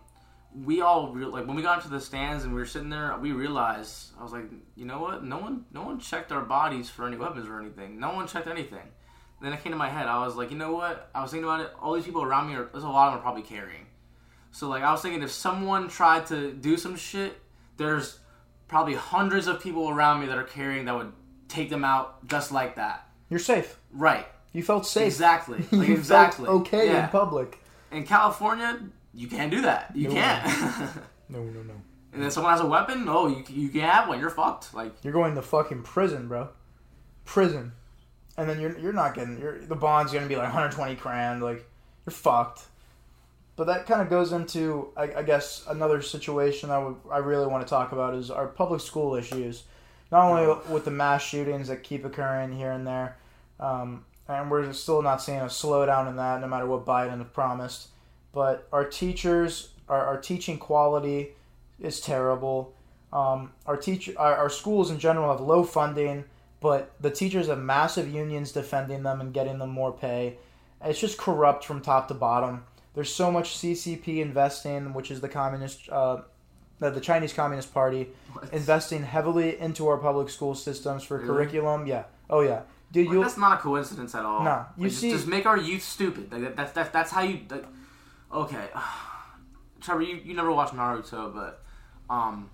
[0.54, 3.16] we all re- like when we got into the stands and we were sitting there,
[3.20, 5.24] we realized I was like, you know what?
[5.24, 8.00] No one, no one checked our bodies for any weapons or anything.
[8.00, 8.88] No one checked anything.
[9.42, 10.08] Then it came to my head.
[10.08, 11.10] I was like, you know what?
[11.14, 11.72] I was thinking about it.
[11.82, 12.66] All these people around me are.
[12.72, 13.86] There's a lot of them are probably carrying.
[14.52, 17.40] So like I was thinking, if someone tried to do some shit,
[17.78, 18.20] there's
[18.68, 21.14] probably hundreds of people around me that are carrying that would
[21.48, 23.08] take them out just like that.
[23.30, 23.78] You're safe.
[23.92, 24.26] Right.
[24.54, 25.06] You felt safe.
[25.06, 25.64] Exactly.
[25.72, 26.46] you Like, exactly.
[26.46, 27.04] felt okay Yeah.
[27.06, 27.60] in public.
[27.92, 28.80] In California,
[29.14, 29.92] you can't do that.
[29.96, 30.14] You No.
[30.16, 30.46] can't.
[31.30, 31.74] No, no, no.
[32.14, 33.06] and then someone has a weapon.
[33.08, 34.20] Oh, you you can't have one.
[34.20, 34.74] You're fucked.
[34.74, 36.50] Like You're going to fucking prison, bro.
[37.26, 37.74] Prison.
[38.38, 41.42] And then you're you're not getting you're, the bond's gonna be like 120 grand.
[41.42, 41.68] Like
[42.06, 42.66] you're fucked.
[43.56, 47.48] But that kind of goes into I, I guess another situation I would I really
[47.48, 49.64] want to talk about is our public school issues.
[50.12, 53.18] Not only with the mass shootings that keep occurring here and there,
[53.60, 57.28] um, and we're still not seeing a slowdown in that, no matter what Biden has
[57.34, 57.90] promised.
[58.34, 61.30] But our teachers, our, our teaching quality
[61.80, 62.74] is terrible.
[63.12, 66.26] Um, our teacher, our, our schools in general have low funding,
[66.60, 70.38] but the teachers have massive unions defending them and getting them more pay.
[70.84, 72.64] It's just corrupt from top to bottom.
[72.94, 76.22] There's so much CCP investing, which is the communist, uh,
[76.80, 78.10] the, the Chinese Communist Party,
[78.52, 81.28] investing heavily into our public school systems for Really?
[81.28, 81.86] curriculum.
[81.88, 82.04] Yeah.
[82.30, 83.08] Oh yeah, dude.
[83.08, 84.44] Like, You that's not a coincidence at all.
[84.44, 86.32] Nah, you Like, just, see- just make our youth stupid.
[86.32, 87.40] Like, that's that's that's how you.
[87.50, 87.66] Like,
[88.34, 88.66] okay,
[89.82, 91.64] Trevor, you, you never watched Naruto, but
[92.10, 92.50] um,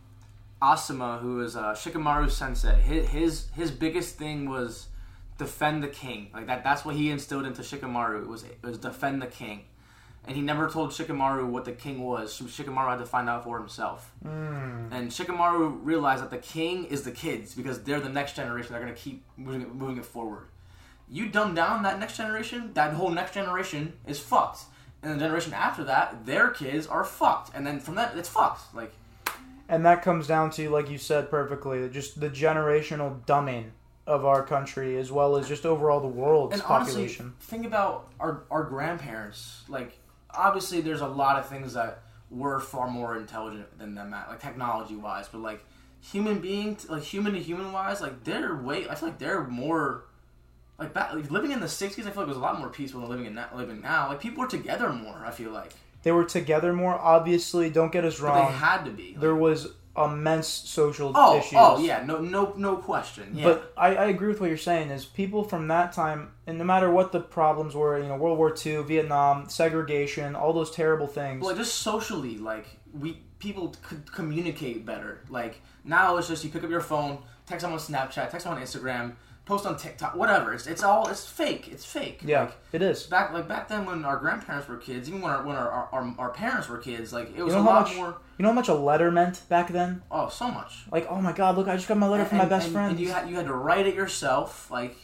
[0.63, 4.87] Asuma, who is uh, Shikamaru Sensei, his, his his biggest thing was
[5.37, 6.29] defend the king.
[6.33, 6.63] Like that.
[6.63, 8.21] That's what he instilled into Shikamaru.
[8.21, 9.65] It was it was defend the king.
[10.25, 12.39] And he never told Shikamaru what the king was.
[12.39, 14.13] Shikamaru had to find out for himself.
[14.25, 14.87] Mm.
[14.89, 18.71] And Shikamaru realized that the king is the kids because they're the next generation.
[18.71, 20.47] They're gonna keep moving it, moving it forward.
[21.09, 24.61] You dumb down that next generation, that whole next generation is fucked.
[25.01, 27.53] And the generation after that, their kids are fucked.
[27.53, 28.73] And then from that, it's fucked.
[28.73, 28.93] Like,
[29.69, 33.71] And that comes down to, like you said perfectly, just the generational dumbing
[34.05, 37.33] of our country as well as just overall the world's and honestly, population.
[37.39, 39.63] think about our our grandparents.
[39.69, 39.97] Like,
[40.31, 44.41] obviously, there's a lot of things that we're far more intelligent than them at, like
[44.41, 45.27] technology wise.
[45.29, 45.63] But like,
[46.01, 48.87] human being, like human to human wise, like they're way.
[48.89, 50.05] I feel like they're more.
[50.79, 52.67] Like back, like living in the '60s, I feel like it was a lot more
[52.69, 54.09] peaceful than living in na- living now.
[54.09, 55.23] Like people were together more.
[55.23, 55.71] I feel like,
[56.03, 56.93] They were together more.
[56.93, 58.51] Obviously, don't get us but wrong.
[58.51, 59.15] they had to be.
[59.17, 61.53] There was immense social oh, oh issues.
[61.53, 63.31] oh yeah, no, no, no question.
[63.33, 64.89] Yeah, But I, I agree with what you're saying.
[64.89, 68.37] Is people from that time, and no matter what the problems were, you know, World
[68.37, 71.43] War II, Vietnam, segregation, all those terrible things.
[71.43, 72.65] Well, just socially, like
[72.97, 75.21] we people could communicate better.
[75.29, 78.61] Like now, it's just you pick up your phone, text someone on Snapchat, text someone
[78.61, 79.13] on Instagram,
[79.45, 80.53] post on TikTok, whatever.
[80.53, 81.67] It's it's all it's fake.
[81.71, 82.21] It's fake.
[82.23, 83.03] yeah, Like, it is.
[83.03, 86.15] back like back then when our grandparents were kids, even when our when our our,
[86.17, 87.95] our, parents were kids, like it You was know a lot much?
[87.97, 88.17] more.
[88.37, 90.01] You know how much a letter meant back then?
[90.09, 90.83] Oh, so much.
[90.91, 92.91] Like, oh my God, look, I just got my letter from my best and, friend.
[92.91, 94.71] And you had you had to write it yourself.
[94.71, 94.95] Like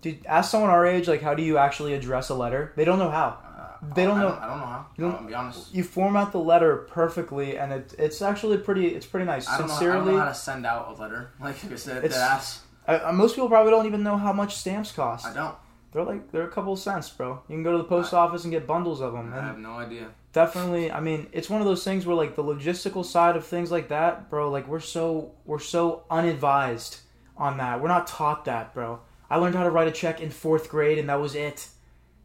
[0.00, 2.72] Dude, ask someone our age, like, how do you actually address a letter?
[2.74, 3.38] They don't know how.
[3.56, 4.86] uh, They don't I know- I don't know how.
[4.96, 5.72] you don't- I'll be honest.
[5.72, 8.88] You format the letter perfectly, and it, it's actually pretty.
[8.88, 9.48] It's pretty nice.
[9.48, 11.30] I don't, know, I Sincerely, don't know how to send out a letter.
[11.40, 12.60] Like I said, It's- that ass.
[12.86, 15.26] I, I- most people probably don't even know how much stamps cost.
[15.26, 15.54] I don't.
[15.92, 17.42] They're like they're a couple of cents, bro.
[17.48, 19.32] You can go to the post office and get bundles of them.
[19.34, 20.08] I have no idea.
[20.32, 23.70] definitely, I mean, it's one of those things where like the logistical side of things
[23.70, 24.50] like that, bro.
[24.50, 27.00] Like we're so we're so unadvised
[27.36, 27.80] on that.
[27.82, 29.00] We're not taught that, bro.
[29.30, 31.68] I learned how to write a check in fourth grade, and that was it.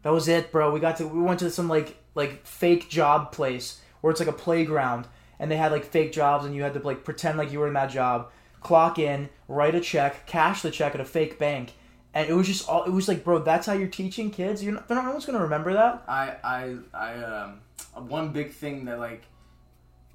[0.03, 0.71] That was it, bro.
[0.71, 4.29] We got to we went to some like like fake job place where it's like
[4.29, 5.07] a playground,
[5.39, 7.67] and they had like fake jobs, and you had to like pretend like you were
[7.67, 8.29] in that job,
[8.61, 11.73] clock in, write a check, cash the check at a fake bank,
[12.13, 12.83] and it was just all.
[12.83, 14.63] It was like, bro, that's how you're teaching kids.
[14.63, 16.03] You're not, they're not, no one's gonna remember that.
[16.07, 17.61] I I I um
[18.07, 19.23] one big thing that like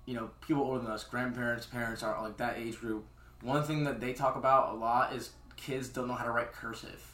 [0.07, 3.05] you know people older than us, grandparents, parents are like that age group.
[3.43, 6.53] One thing that they talk about a lot is kids don't know how to write
[6.53, 7.13] cursive.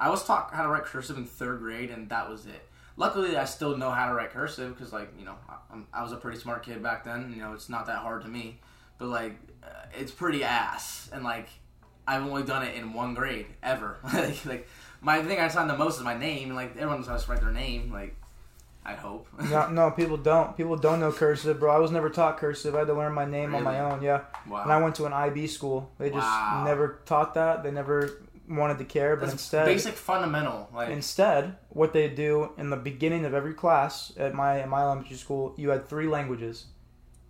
[0.00, 2.66] I was taught how to write cursive in third grade, and that was it.
[2.96, 6.12] Luckily, I still know how to write cursive because, like, you know, I, I was
[6.12, 7.32] a pretty smart kid back then.
[7.34, 8.60] You know, it's not that hard to me,
[8.98, 9.66] but like, Uh,
[9.98, 11.48] it's pretty ass, and like,
[12.06, 13.98] I've only done it in one grade ever.
[14.14, 14.68] like, like,
[15.00, 17.30] my thing I signed the most is my name, and like, everyone knows how to
[17.30, 17.92] write their name.
[17.92, 18.16] Like,
[18.84, 19.28] I hope.
[19.50, 20.56] no, no, people don't.
[20.56, 21.70] People don't know cursive, bro.
[21.74, 22.74] I was never taught cursive.
[22.74, 24.02] I had to learn my name on my own.
[24.02, 24.62] Yeah, Wow.
[24.62, 25.90] and I went to an IB school.
[25.98, 26.62] They just Wow.
[26.64, 27.62] never taught that.
[27.62, 28.10] They never
[28.48, 29.14] wanted to care.
[29.16, 30.68] But That's instead, basic fundamental.
[30.74, 34.80] Like, Instead, what they do in the beginning of every class at my at my
[34.82, 36.66] elementary school, you had three languages.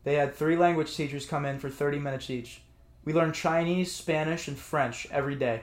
[0.05, 2.63] They had three language teachers come in for 30 minutes each.
[3.05, 5.63] We learned Chinese, Spanish, and French every day.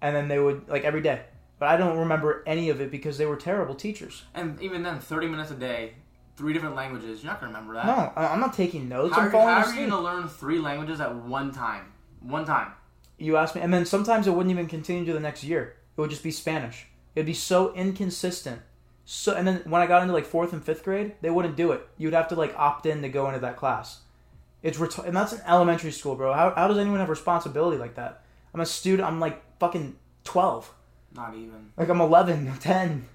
[0.00, 1.22] And then they would like every day.
[1.58, 4.24] But I don't remember any of it because they were terrible teachers.
[4.34, 5.94] and even then, thirty minutes a day,
[6.36, 7.22] three different languages.
[7.22, 7.86] You're not gonna remember that.
[7.86, 9.14] No, I- I'm not taking notes.
[9.14, 11.92] How, I'm are, falling how are you gonna learn three languages at one time?
[12.20, 12.72] One time.
[13.18, 15.74] You asked me, and then sometimes it wouldn't even continue to the next year.
[15.96, 16.86] It would just be Spanish.
[17.16, 18.62] It'd be so inconsistent.
[19.10, 21.72] So, and then when I got into like fourth and fifth grade, they wouldn't do
[21.72, 21.88] it.
[21.96, 24.00] You'd have to like opt in to go into that class.
[24.62, 26.34] It's ret- and that's an elementary school, bro.
[26.34, 28.22] How, how does anyone have responsibility like that?
[28.52, 29.08] I'm a student.
[29.08, 30.74] I'm like fucking twelve.
[31.14, 31.72] Not even.
[31.78, 33.06] Like I'm 11, 10.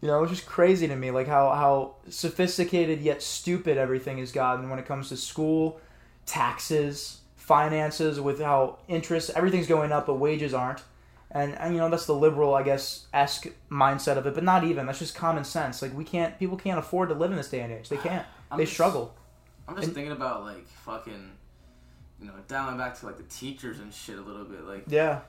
[0.00, 4.30] You know, it's just crazy to me, like how how sophisticated yet stupid everything has
[4.30, 5.80] gotten when it comes to school,
[6.26, 10.84] taxes, finances, with how interest, everything's going up, but wages aren't.
[11.34, 14.62] And, and you know that's the liberal, I guess, esque mindset of it, but not
[14.62, 14.86] even.
[14.86, 15.82] That's just common sense.
[15.82, 17.88] Like we can't, people can't afford to live in this day and age.
[17.88, 18.24] They can't.
[18.52, 19.14] I'm they just- struggle.
[19.66, 21.32] I'm just And- thinking about like fucking,
[22.20, 24.64] you know, dialing back to like the teachers and shit a little bit.
[24.64, 25.20] Like Yeah,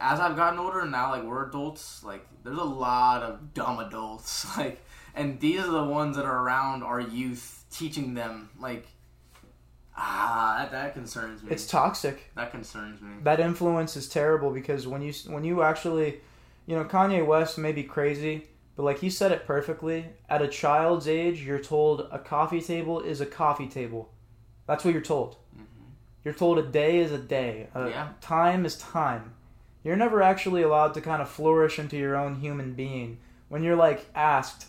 [0.00, 3.78] as I've gotten older and now like we're adults, like there's a lot of dumb
[3.78, 4.46] adults.
[4.58, 8.48] Like, and these are the ones that are around our youth, teaching them.
[8.58, 8.86] Like,
[9.96, 11.50] ah, that, that concerns me.
[11.52, 12.30] it's toxic.
[12.34, 13.10] that concerns me.
[13.22, 16.20] that influence is terrible because when you when you actually
[16.66, 20.48] you know Kanye West may be crazy but like he said it perfectly at a
[20.48, 24.10] child's age you're told a coffee table is a coffee table
[24.66, 25.36] that's what you're told
[26.24, 28.08] you're told a day is a day a Yeah.
[28.20, 29.34] time is time
[29.84, 33.76] you're never actually allowed to kind of flourish into your own human being when you're
[33.76, 34.66] like asked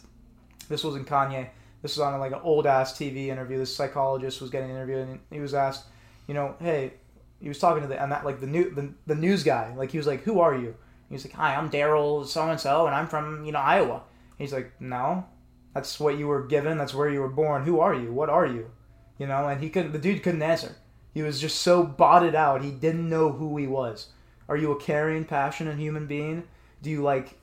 [0.67, 1.49] this wasn't Kanye
[1.83, 3.59] this was on like an old ass TV interview.
[3.59, 5.85] This psychologist was getting interviewed and he was asked
[6.27, 6.93] you know hey
[7.39, 9.75] he was talking to the and that like the new the, the news guy.
[9.75, 10.75] Like he was like who are you?
[11.09, 14.01] He was like hi i'm daryl so and so and i'm from you know iowa.
[14.39, 15.25] He's like no
[15.75, 16.77] that's what you were given.
[16.77, 17.63] That's where you were born.
[17.63, 18.13] Who are you?
[18.13, 18.71] What are you?
[19.19, 20.75] You know and he couldn't the dude couldn't answer.
[21.13, 24.07] He was just so botted out he didn't know who he was.
[24.49, 26.43] Are you a caring passionate human being?
[26.81, 27.37] Do you like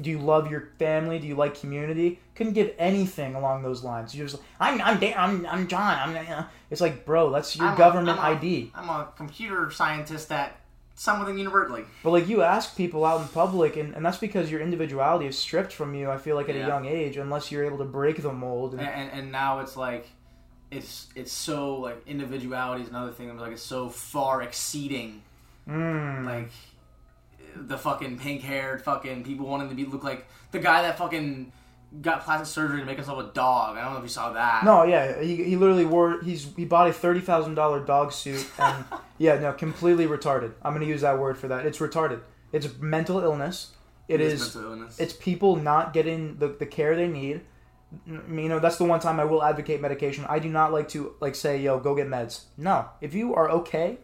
[0.00, 4.14] do you love your family do you like community couldn't give anything along those lines
[4.14, 7.68] You're just i'm i'm Dan- i'm, I'm john i'm uh, it's like bro that's your
[7.68, 10.58] I'm government I'm a- id I'm a computer scientist at
[10.98, 11.84] Something University.
[12.02, 15.36] But like you ask people out in public, and, and that's because your individuality is
[15.36, 16.10] stripped from you.
[16.10, 16.64] I feel like at Yeah.
[16.64, 18.72] a young age, unless you're able to break the mold.
[18.72, 20.06] and, And, and, and now it's like
[20.70, 25.20] it's it's so like individuality is another thing I'm like it's so far exceeding
[25.68, 26.50] mm, like
[27.60, 31.52] the fucking pink haired fucking people wanting to be look like the guy that fucking
[32.02, 33.76] got plastic surgery to make himself a dog.
[33.76, 34.64] I don't know if you saw that.
[34.64, 38.46] no, yeah, he, he literally wore he's he bought a thirty thousand dollar dog suit,
[38.58, 38.84] and
[39.18, 40.52] yeah, no, completely retarded.
[40.62, 41.66] I'm gonna use that word for that.
[41.66, 42.20] It's retarded.
[42.52, 43.72] It's mental illness.
[44.08, 44.54] It is.
[44.54, 45.00] mental illness.
[45.00, 47.40] It's people not getting the, the care they need.
[48.08, 50.24] Mm, you know, that's the one time I will advocate medication.
[50.28, 53.50] I do not like to like say, "Yo, go get meds." No, if you are
[53.50, 53.98] okay,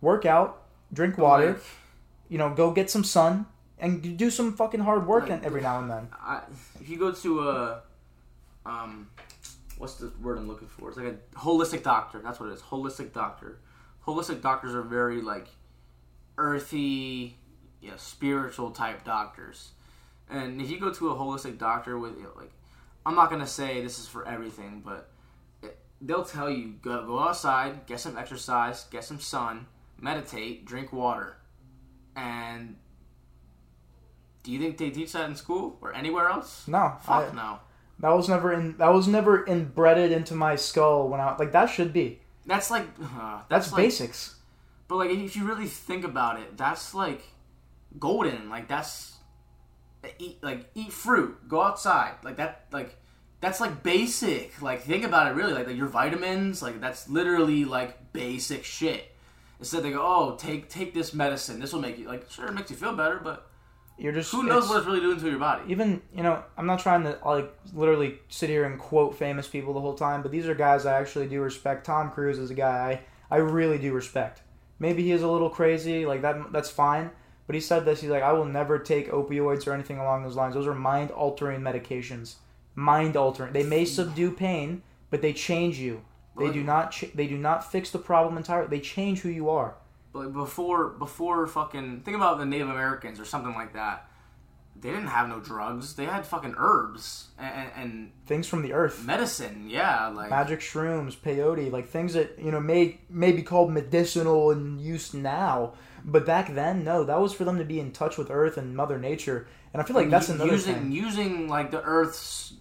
[0.00, 0.62] work out,
[0.92, 1.52] drink water.
[1.52, 1.62] Like,
[2.32, 3.44] you know, go get some sun
[3.78, 6.08] and do some fucking hard work Like- every now and then.
[6.18, 6.40] I,
[6.80, 7.82] if you go to a
[8.64, 9.10] um
[9.76, 10.88] what's the word I'm looking for?
[10.88, 12.20] It's like a holistic doctor.
[12.20, 12.62] That's what it is.
[12.62, 13.58] Holistic doctor.
[14.06, 15.48] Holistic doctors are very like
[16.38, 17.36] earthy,
[17.82, 19.72] you know, spiritual type doctors.
[20.30, 22.52] And if you go to a holistic doctor with you know, like
[23.04, 25.10] I'm not gonna say this is for everything, but
[25.62, 29.66] it, they'll tell you go go outside, get some exercise, get some sun,
[30.00, 31.36] meditate, drink water,
[32.16, 32.76] and
[34.42, 36.66] do you think they teach that in school or anywhere else?
[36.66, 37.58] No, Fuck I, no.
[38.00, 38.76] that was never in.
[38.78, 42.20] That was never inbredded into my skull when I like that should be.
[42.46, 44.36] That's like uh, That's, that's, like, basics.
[44.88, 47.22] But like, if you really think about it, that's like
[47.98, 48.48] golden.
[48.50, 49.16] Like that's
[50.18, 52.14] eat like eat fruit, go outside.
[52.24, 52.66] Like that.
[52.72, 52.96] Like
[53.40, 54.60] that's like basic.
[54.60, 55.52] Like think about it really.
[55.52, 56.62] Like, like your vitamins.
[56.62, 59.11] Like that's literally like basic shit.
[59.62, 61.60] Instead they go, oh, take take this medicine.
[61.60, 63.48] This will make you like sure it makes you feel better, but
[63.96, 65.62] You're just who knows what it's really doing to your body?
[65.68, 69.72] even you know I'm not trying to like literally sit here and quote famous people
[69.72, 71.86] the whole time, but these are guys I actually do respect.
[71.86, 73.00] Tom Cruise is a guy
[73.30, 74.42] I I really do respect.
[74.80, 77.12] Maybe he is a little crazy, like that that's fine,
[77.46, 78.00] but But he said this.
[78.00, 80.54] He's like, I will never take opioids or anything along those lines.
[80.54, 82.36] Those are mind altering medications.
[82.74, 83.52] Mind altering.
[83.52, 86.00] They may subdue pain, but they change you.
[86.38, 86.92] They do not.
[86.92, 88.68] Ch- they do not fix the problem entirely.
[88.68, 89.74] They change who you are.
[90.12, 94.08] But before, before fucking think about the Native Americans or something like that.
[94.74, 95.94] They didn't have no drugs.
[95.94, 99.04] They had fucking herbs and, and, Things from the earth.
[99.04, 99.66] medicine.
[99.68, 104.50] Yeah, like magic shrooms, peyote, like things that you know may may be called medicinal
[104.50, 105.74] in use now,
[106.04, 108.74] but back then, no, that was for them to be in touch with Earth and
[108.74, 110.92] Mother Nature, and I feel like that's another using thing.
[110.92, 112.54] using like the Earth's,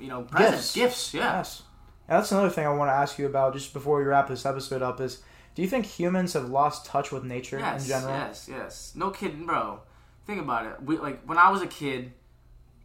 [0.00, 1.12] you know, presents, gifts.
[1.12, 1.38] yeah.
[1.38, 1.62] Yes,
[2.08, 4.44] and that's another thing I want to ask you about just before we wrap this
[4.46, 5.22] episode up is.
[5.54, 8.12] Do you think humans have lost touch with nature Yes, in general?
[8.12, 8.92] yes, yes.
[8.94, 9.80] No kidding, bro.
[10.26, 10.82] Think about it.
[10.82, 12.12] We like when I was a kid.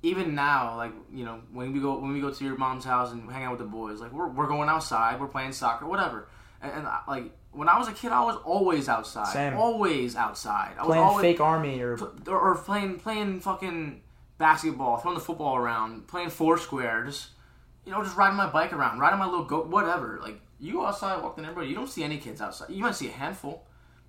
[0.03, 3.11] Even now, like you know, when we go when we go to your mom's house
[3.11, 6.28] and hang out with the boys, like we're, we're going outside, we're playing soccer, whatever.
[6.61, 9.53] And, and I- like when I was a kid, I was always outside, Same.
[9.57, 10.72] always outside.
[10.80, 14.01] I was Playing always, fake army or or, or playing playing fucking
[14.39, 17.28] basketball, throwing the football around, playing four just
[17.86, 20.20] you know, just riding my bike around, riding my little goat, whatever.
[20.22, 22.70] Like you go outside, walk the neighborhood, you don't see any kids outside.
[22.70, 23.64] You might see a handful,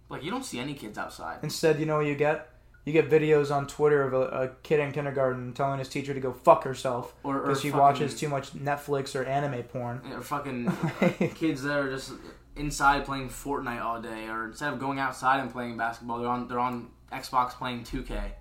[0.08, 1.38] like you don't see any kids outside.
[1.42, 2.48] instead, you know what you get?
[2.84, 6.18] You get videos on Twitter of a, a kid in kindergarten telling his teacher to
[6.20, 10.00] go fuck herself or because she fucking- watches too much Netflix or anime porn.
[10.12, 10.72] Or fucking
[11.36, 12.12] kids that are just
[12.56, 16.48] inside playing Fortnite all day, or instead of going outside and playing basketball, they're on
[16.48, 18.32] they're on Xbox playing 2K,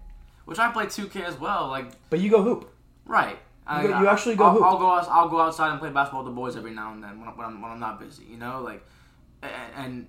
[0.45, 1.67] which I play 2K as well.
[1.67, 2.73] Like But you go hoop.
[3.05, 4.63] right, I, go- you actually go I'll.
[4.63, 7.19] I'll go I'll go outside and play basketball with the boys every now and then
[7.19, 8.23] when, when I'm when I'm not busy.
[8.25, 8.85] You know, like
[9.43, 9.47] a-
[9.77, 10.07] and.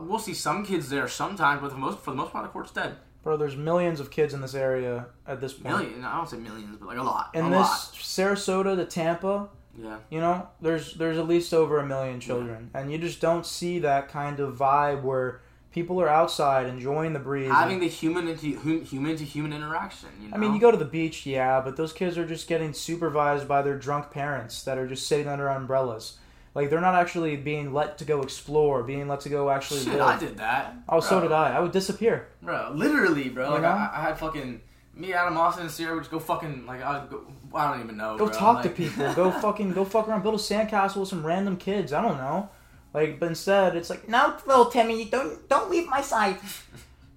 [0.00, 2.50] We'll see some kids there sometimes, but for the most for the most part, the
[2.50, 2.96] court's dead.
[3.22, 5.78] Bro, there's millions of kids in this area at this point.
[5.78, 7.30] Million, I don't say millions, but like a lot.
[7.32, 7.94] In a this lot.
[7.94, 9.96] Sarasota to Tampa, Yeah.
[10.10, 13.78] you know, there's there's at least over a million children, and you just don't see
[13.78, 15.40] that kind of vibe where
[15.72, 17.50] people are outside enjoying the breeze.
[17.50, 20.08] Having the human into human to human interaction.
[20.20, 20.36] You know?
[20.36, 23.46] I mean, you go to the beach, yeah, but those kids are just getting supervised
[23.46, 26.18] by their drunk parents that are just sitting under umbrellas.
[26.54, 29.94] Like they're not actually being let to go explore, being let to go actually Shit,
[29.94, 30.00] live.
[30.00, 30.74] I did that.
[30.88, 31.56] Oh, so did I.
[31.56, 32.28] I would disappear.
[32.42, 33.50] Bro, literally, bro.
[33.50, 33.64] Like?
[33.64, 34.60] I, I had fucking
[34.94, 37.32] me, Adam Austin, and Sierra would just go fucking like I would go.
[37.54, 38.18] I don't even know.
[38.18, 38.34] Go bro.
[38.34, 39.12] talk to people.
[39.14, 40.22] Go fucking go fuck around.
[40.22, 41.92] Build a sandcastle with some random kids.
[41.92, 42.50] I don't know.
[42.94, 46.38] Like, but instead, it's like, no, little Timmy, don't don't leave my side.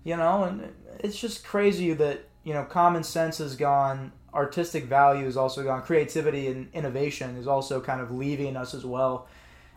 [0.03, 5.27] You know, and it's just crazy that you know common sense is gone, artistic value
[5.27, 9.27] is also gone, creativity and innovation is also kind of leaving us as well.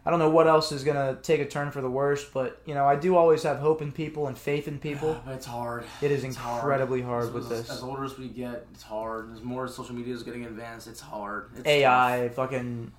[0.07, 2.75] I don't know what else is gonna take a turn for the worst, but you
[2.75, 5.21] know, I do always have hope in people and faith in people.
[5.27, 5.85] But it's hard.
[6.03, 7.71] It is It's incredibly hard As- with as, this.
[7.71, 9.31] As older as we get, it's hard.
[9.35, 11.51] As more social media is getting advanced, it's hard.
[11.57, 12.93] It's AI, fucking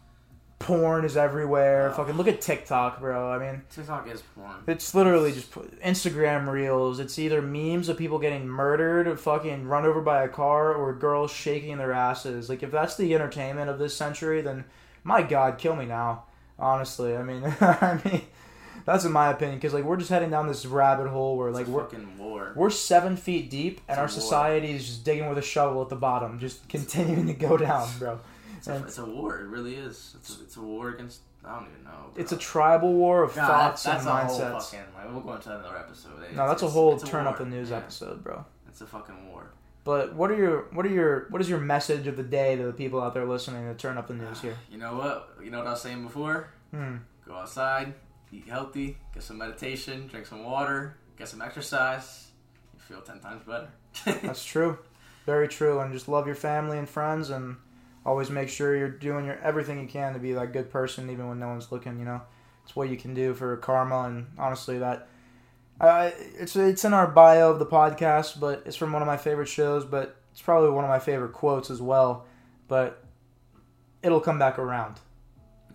[0.60, 1.90] porn is everywhere.
[1.92, 1.94] Oh.
[1.94, 3.32] Fucking look at TikTok, bro.
[3.32, 3.64] I mean.
[3.70, 4.56] TikTok is porn.
[4.68, 7.00] It's literally just Instagram reels.
[7.00, 10.94] It's either memes of people getting murdered, or fucking run over by a car, or
[10.94, 12.50] girls shaking their asses.
[12.50, 14.66] Like if that's the entertainment of this century, then
[15.04, 16.26] my God, kill me now.
[16.58, 18.22] Honestly, I mean, I mean,
[18.86, 21.68] that's in my opinion because like we're just heading down this rabbit hole where like
[21.68, 22.54] we're fucking war.
[22.56, 24.10] we're seven feet deep and our war.
[24.10, 27.90] society is just digging with a shovel at the bottom, just continuing to go down,
[28.00, 28.20] bro.
[28.68, 29.40] It's a, it's a war.
[29.40, 30.16] It really is.
[30.20, 31.22] It's a, it's a war against.
[31.44, 31.92] I don't even know.
[32.14, 32.22] Bro.
[32.22, 34.52] It's a tribal war of God, thoughts that's, and that's a mindsets.
[34.52, 34.80] whole fucking.
[34.96, 36.12] Like, we'll go into another episode.
[36.28, 37.78] It's, no, that's a whole turn up the news Yeah.
[37.78, 38.44] episode, bro.
[38.68, 39.44] It's a fucking war.
[39.84, 42.64] But what are your what are your what is your message of the day to
[42.66, 44.56] the people out there listening to turn up the news here?
[44.72, 45.36] You know what?
[45.44, 46.50] You know what I was saying before?
[46.72, 46.96] Hmm.
[47.28, 47.94] Go outside,
[48.32, 52.30] eat healthy, get some meditation, drink some water, get some exercise.
[52.74, 53.70] You feel ten times better.
[54.24, 54.80] That's true,
[55.28, 57.56] very true, and just love your family and friends, and
[58.06, 61.28] always make sure you're doing your everything you can to be that good person, even
[61.28, 61.98] when no one's looking.
[62.00, 62.22] You know,
[62.64, 65.08] it's what you can do for karma, and honestly, that
[65.80, 69.18] uh, it's it's in our bio of the podcast, but it's from one of my
[69.18, 72.26] favorite shows, but it's probably one of my favorite quotes as well.
[72.68, 73.04] But
[74.02, 75.00] it'll come back around.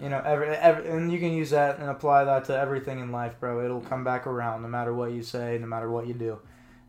[0.00, 3.12] You know, every, every and you can use that and apply that to everything in
[3.12, 3.62] life, bro.
[3.62, 6.38] It'll come back around no matter what you say, no matter what you do.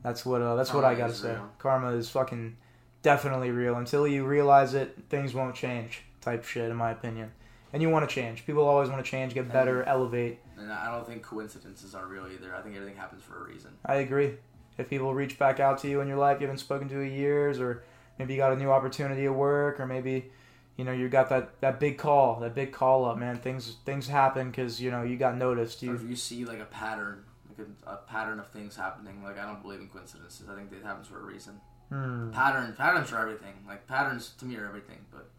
[0.03, 1.33] That's what uh, that's what I gotta say.
[1.33, 1.49] real.
[1.59, 2.55] Karma is fucking
[3.01, 3.75] definitely real.
[3.75, 6.03] Until you realize it, things won't change.
[6.21, 7.31] Type shit, in my opinion.
[7.73, 8.45] And you want to change.
[8.45, 10.39] People always want to change, get better, elevate.
[10.57, 12.53] and I don't think coincidences are real either.
[12.53, 13.71] I think everything happens for a reason.
[13.85, 14.33] I agree.
[14.77, 17.13] If people reach back out to you in your life you haven't spoken to in
[17.13, 17.83] years, or
[18.19, 20.31] maybe you got a new opportunity at work, or maybe
[20.75, 23.37] you know you got that, that big call, that big call up, man.
[23.37, 25.81] Things things happen because you know you got noticed.
[25.83, 29.23] Or if You you see like a pattern, like a, a pattern of things happening,
[29.23, 30.47] like I don't believe in coincidences.
[30.49, 31.59] I think it happens for a reason.
[31.91, 32.31] Hmm.
[32.31, 33.53] Pattern, patterns are everything.
[33.67, 34.97] Like patterns to me are everything.
[35.11, 35.29] But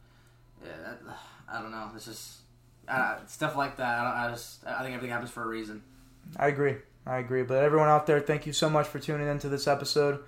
[0.65, 1.01] yeah, that,
[1.51, 1.91] I don't know.
[1.95, 2.39] It's just
[2.89, 3.99] uh, stuff like that.
[3.99, 5.83] I, don't, I just I think everything happens for a reason.
[6.37, 6.77] I agree.
[7.07, 7.43] I agree.
[7.43, 10.21] But everyone out there, thank you so much for tuning into this episode.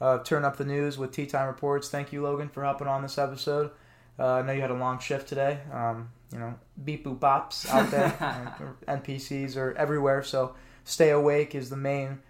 [0.00, 1.88] Uh, Turn up the news with Tea Time Reports.
[1.88, 3.70] Thank you, Logan, for hopping on this episode.
[4.18, 5.60] Uh, I know you had a long shift today.
[5.72, 6.54] Um, you know,
[6.84, 10.22] beep boop bops out there, NPCs are everywhere.
[10.22, 10.54] So
[10.84, 12.20] stay awake is the main,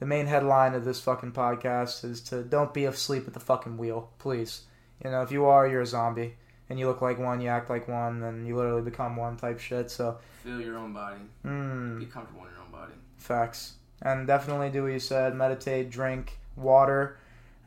[0.00, 3.76] the main headline of this fucking podcast is to don't be asleep at the fucking
[3.78, 4.62] wheel, please.
[5.04, 6.34] You know, if you are, you're a zombie,
[6.70, 9.58] and you look like one, you act like one, then you literally become one type
[9.60, 9.90] shit.
[9.90, 11.18] So, Feel your own body.
[11.44, 12.92] mm, Be comfortable in your own body.
[13.16, 17.16] facts, and definitely do what you said: meditate, drink water,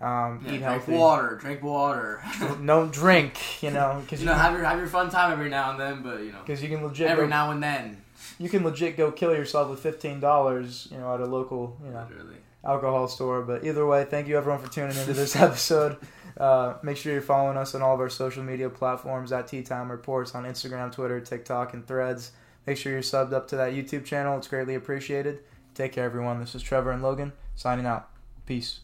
[0.01, 0.91] um, Yeah, eat drink healthy.
[0.93, 1.35] water.
[1.41, 2.21] Drink water.
[2.59, 5.71] No drink, you know, because you know, have your have your fun time every now
[5.71, 8.01] and then, but you know, because you can legit every now and then.
[8.39, 11.91] You can legit go kill yourself with fifteen dollars, you know, at a local, you
[11.91, 12.37] know, Literally.
[12.63, 13.41] alcohol store.
[13.41, 15.97] But either way, thank you everyone for tuning into this episode.
[16.37, 19.63] Uh, make sure you're following us on all of our social media platforms at Tea
[19.63, 22.31] Time Reports on Instagram, Twitter, TikTok, and Threads.
[22.67, 24.37] Make sure you're subbed up to that YouTube channel.
[24.37, 25.39] It's greatly appreciated.
[25.73, 26.39] Take care, everyone.
[26.39, 28.09] This is Trevor and Logan signing out.
[28.45, 28.81] Peace.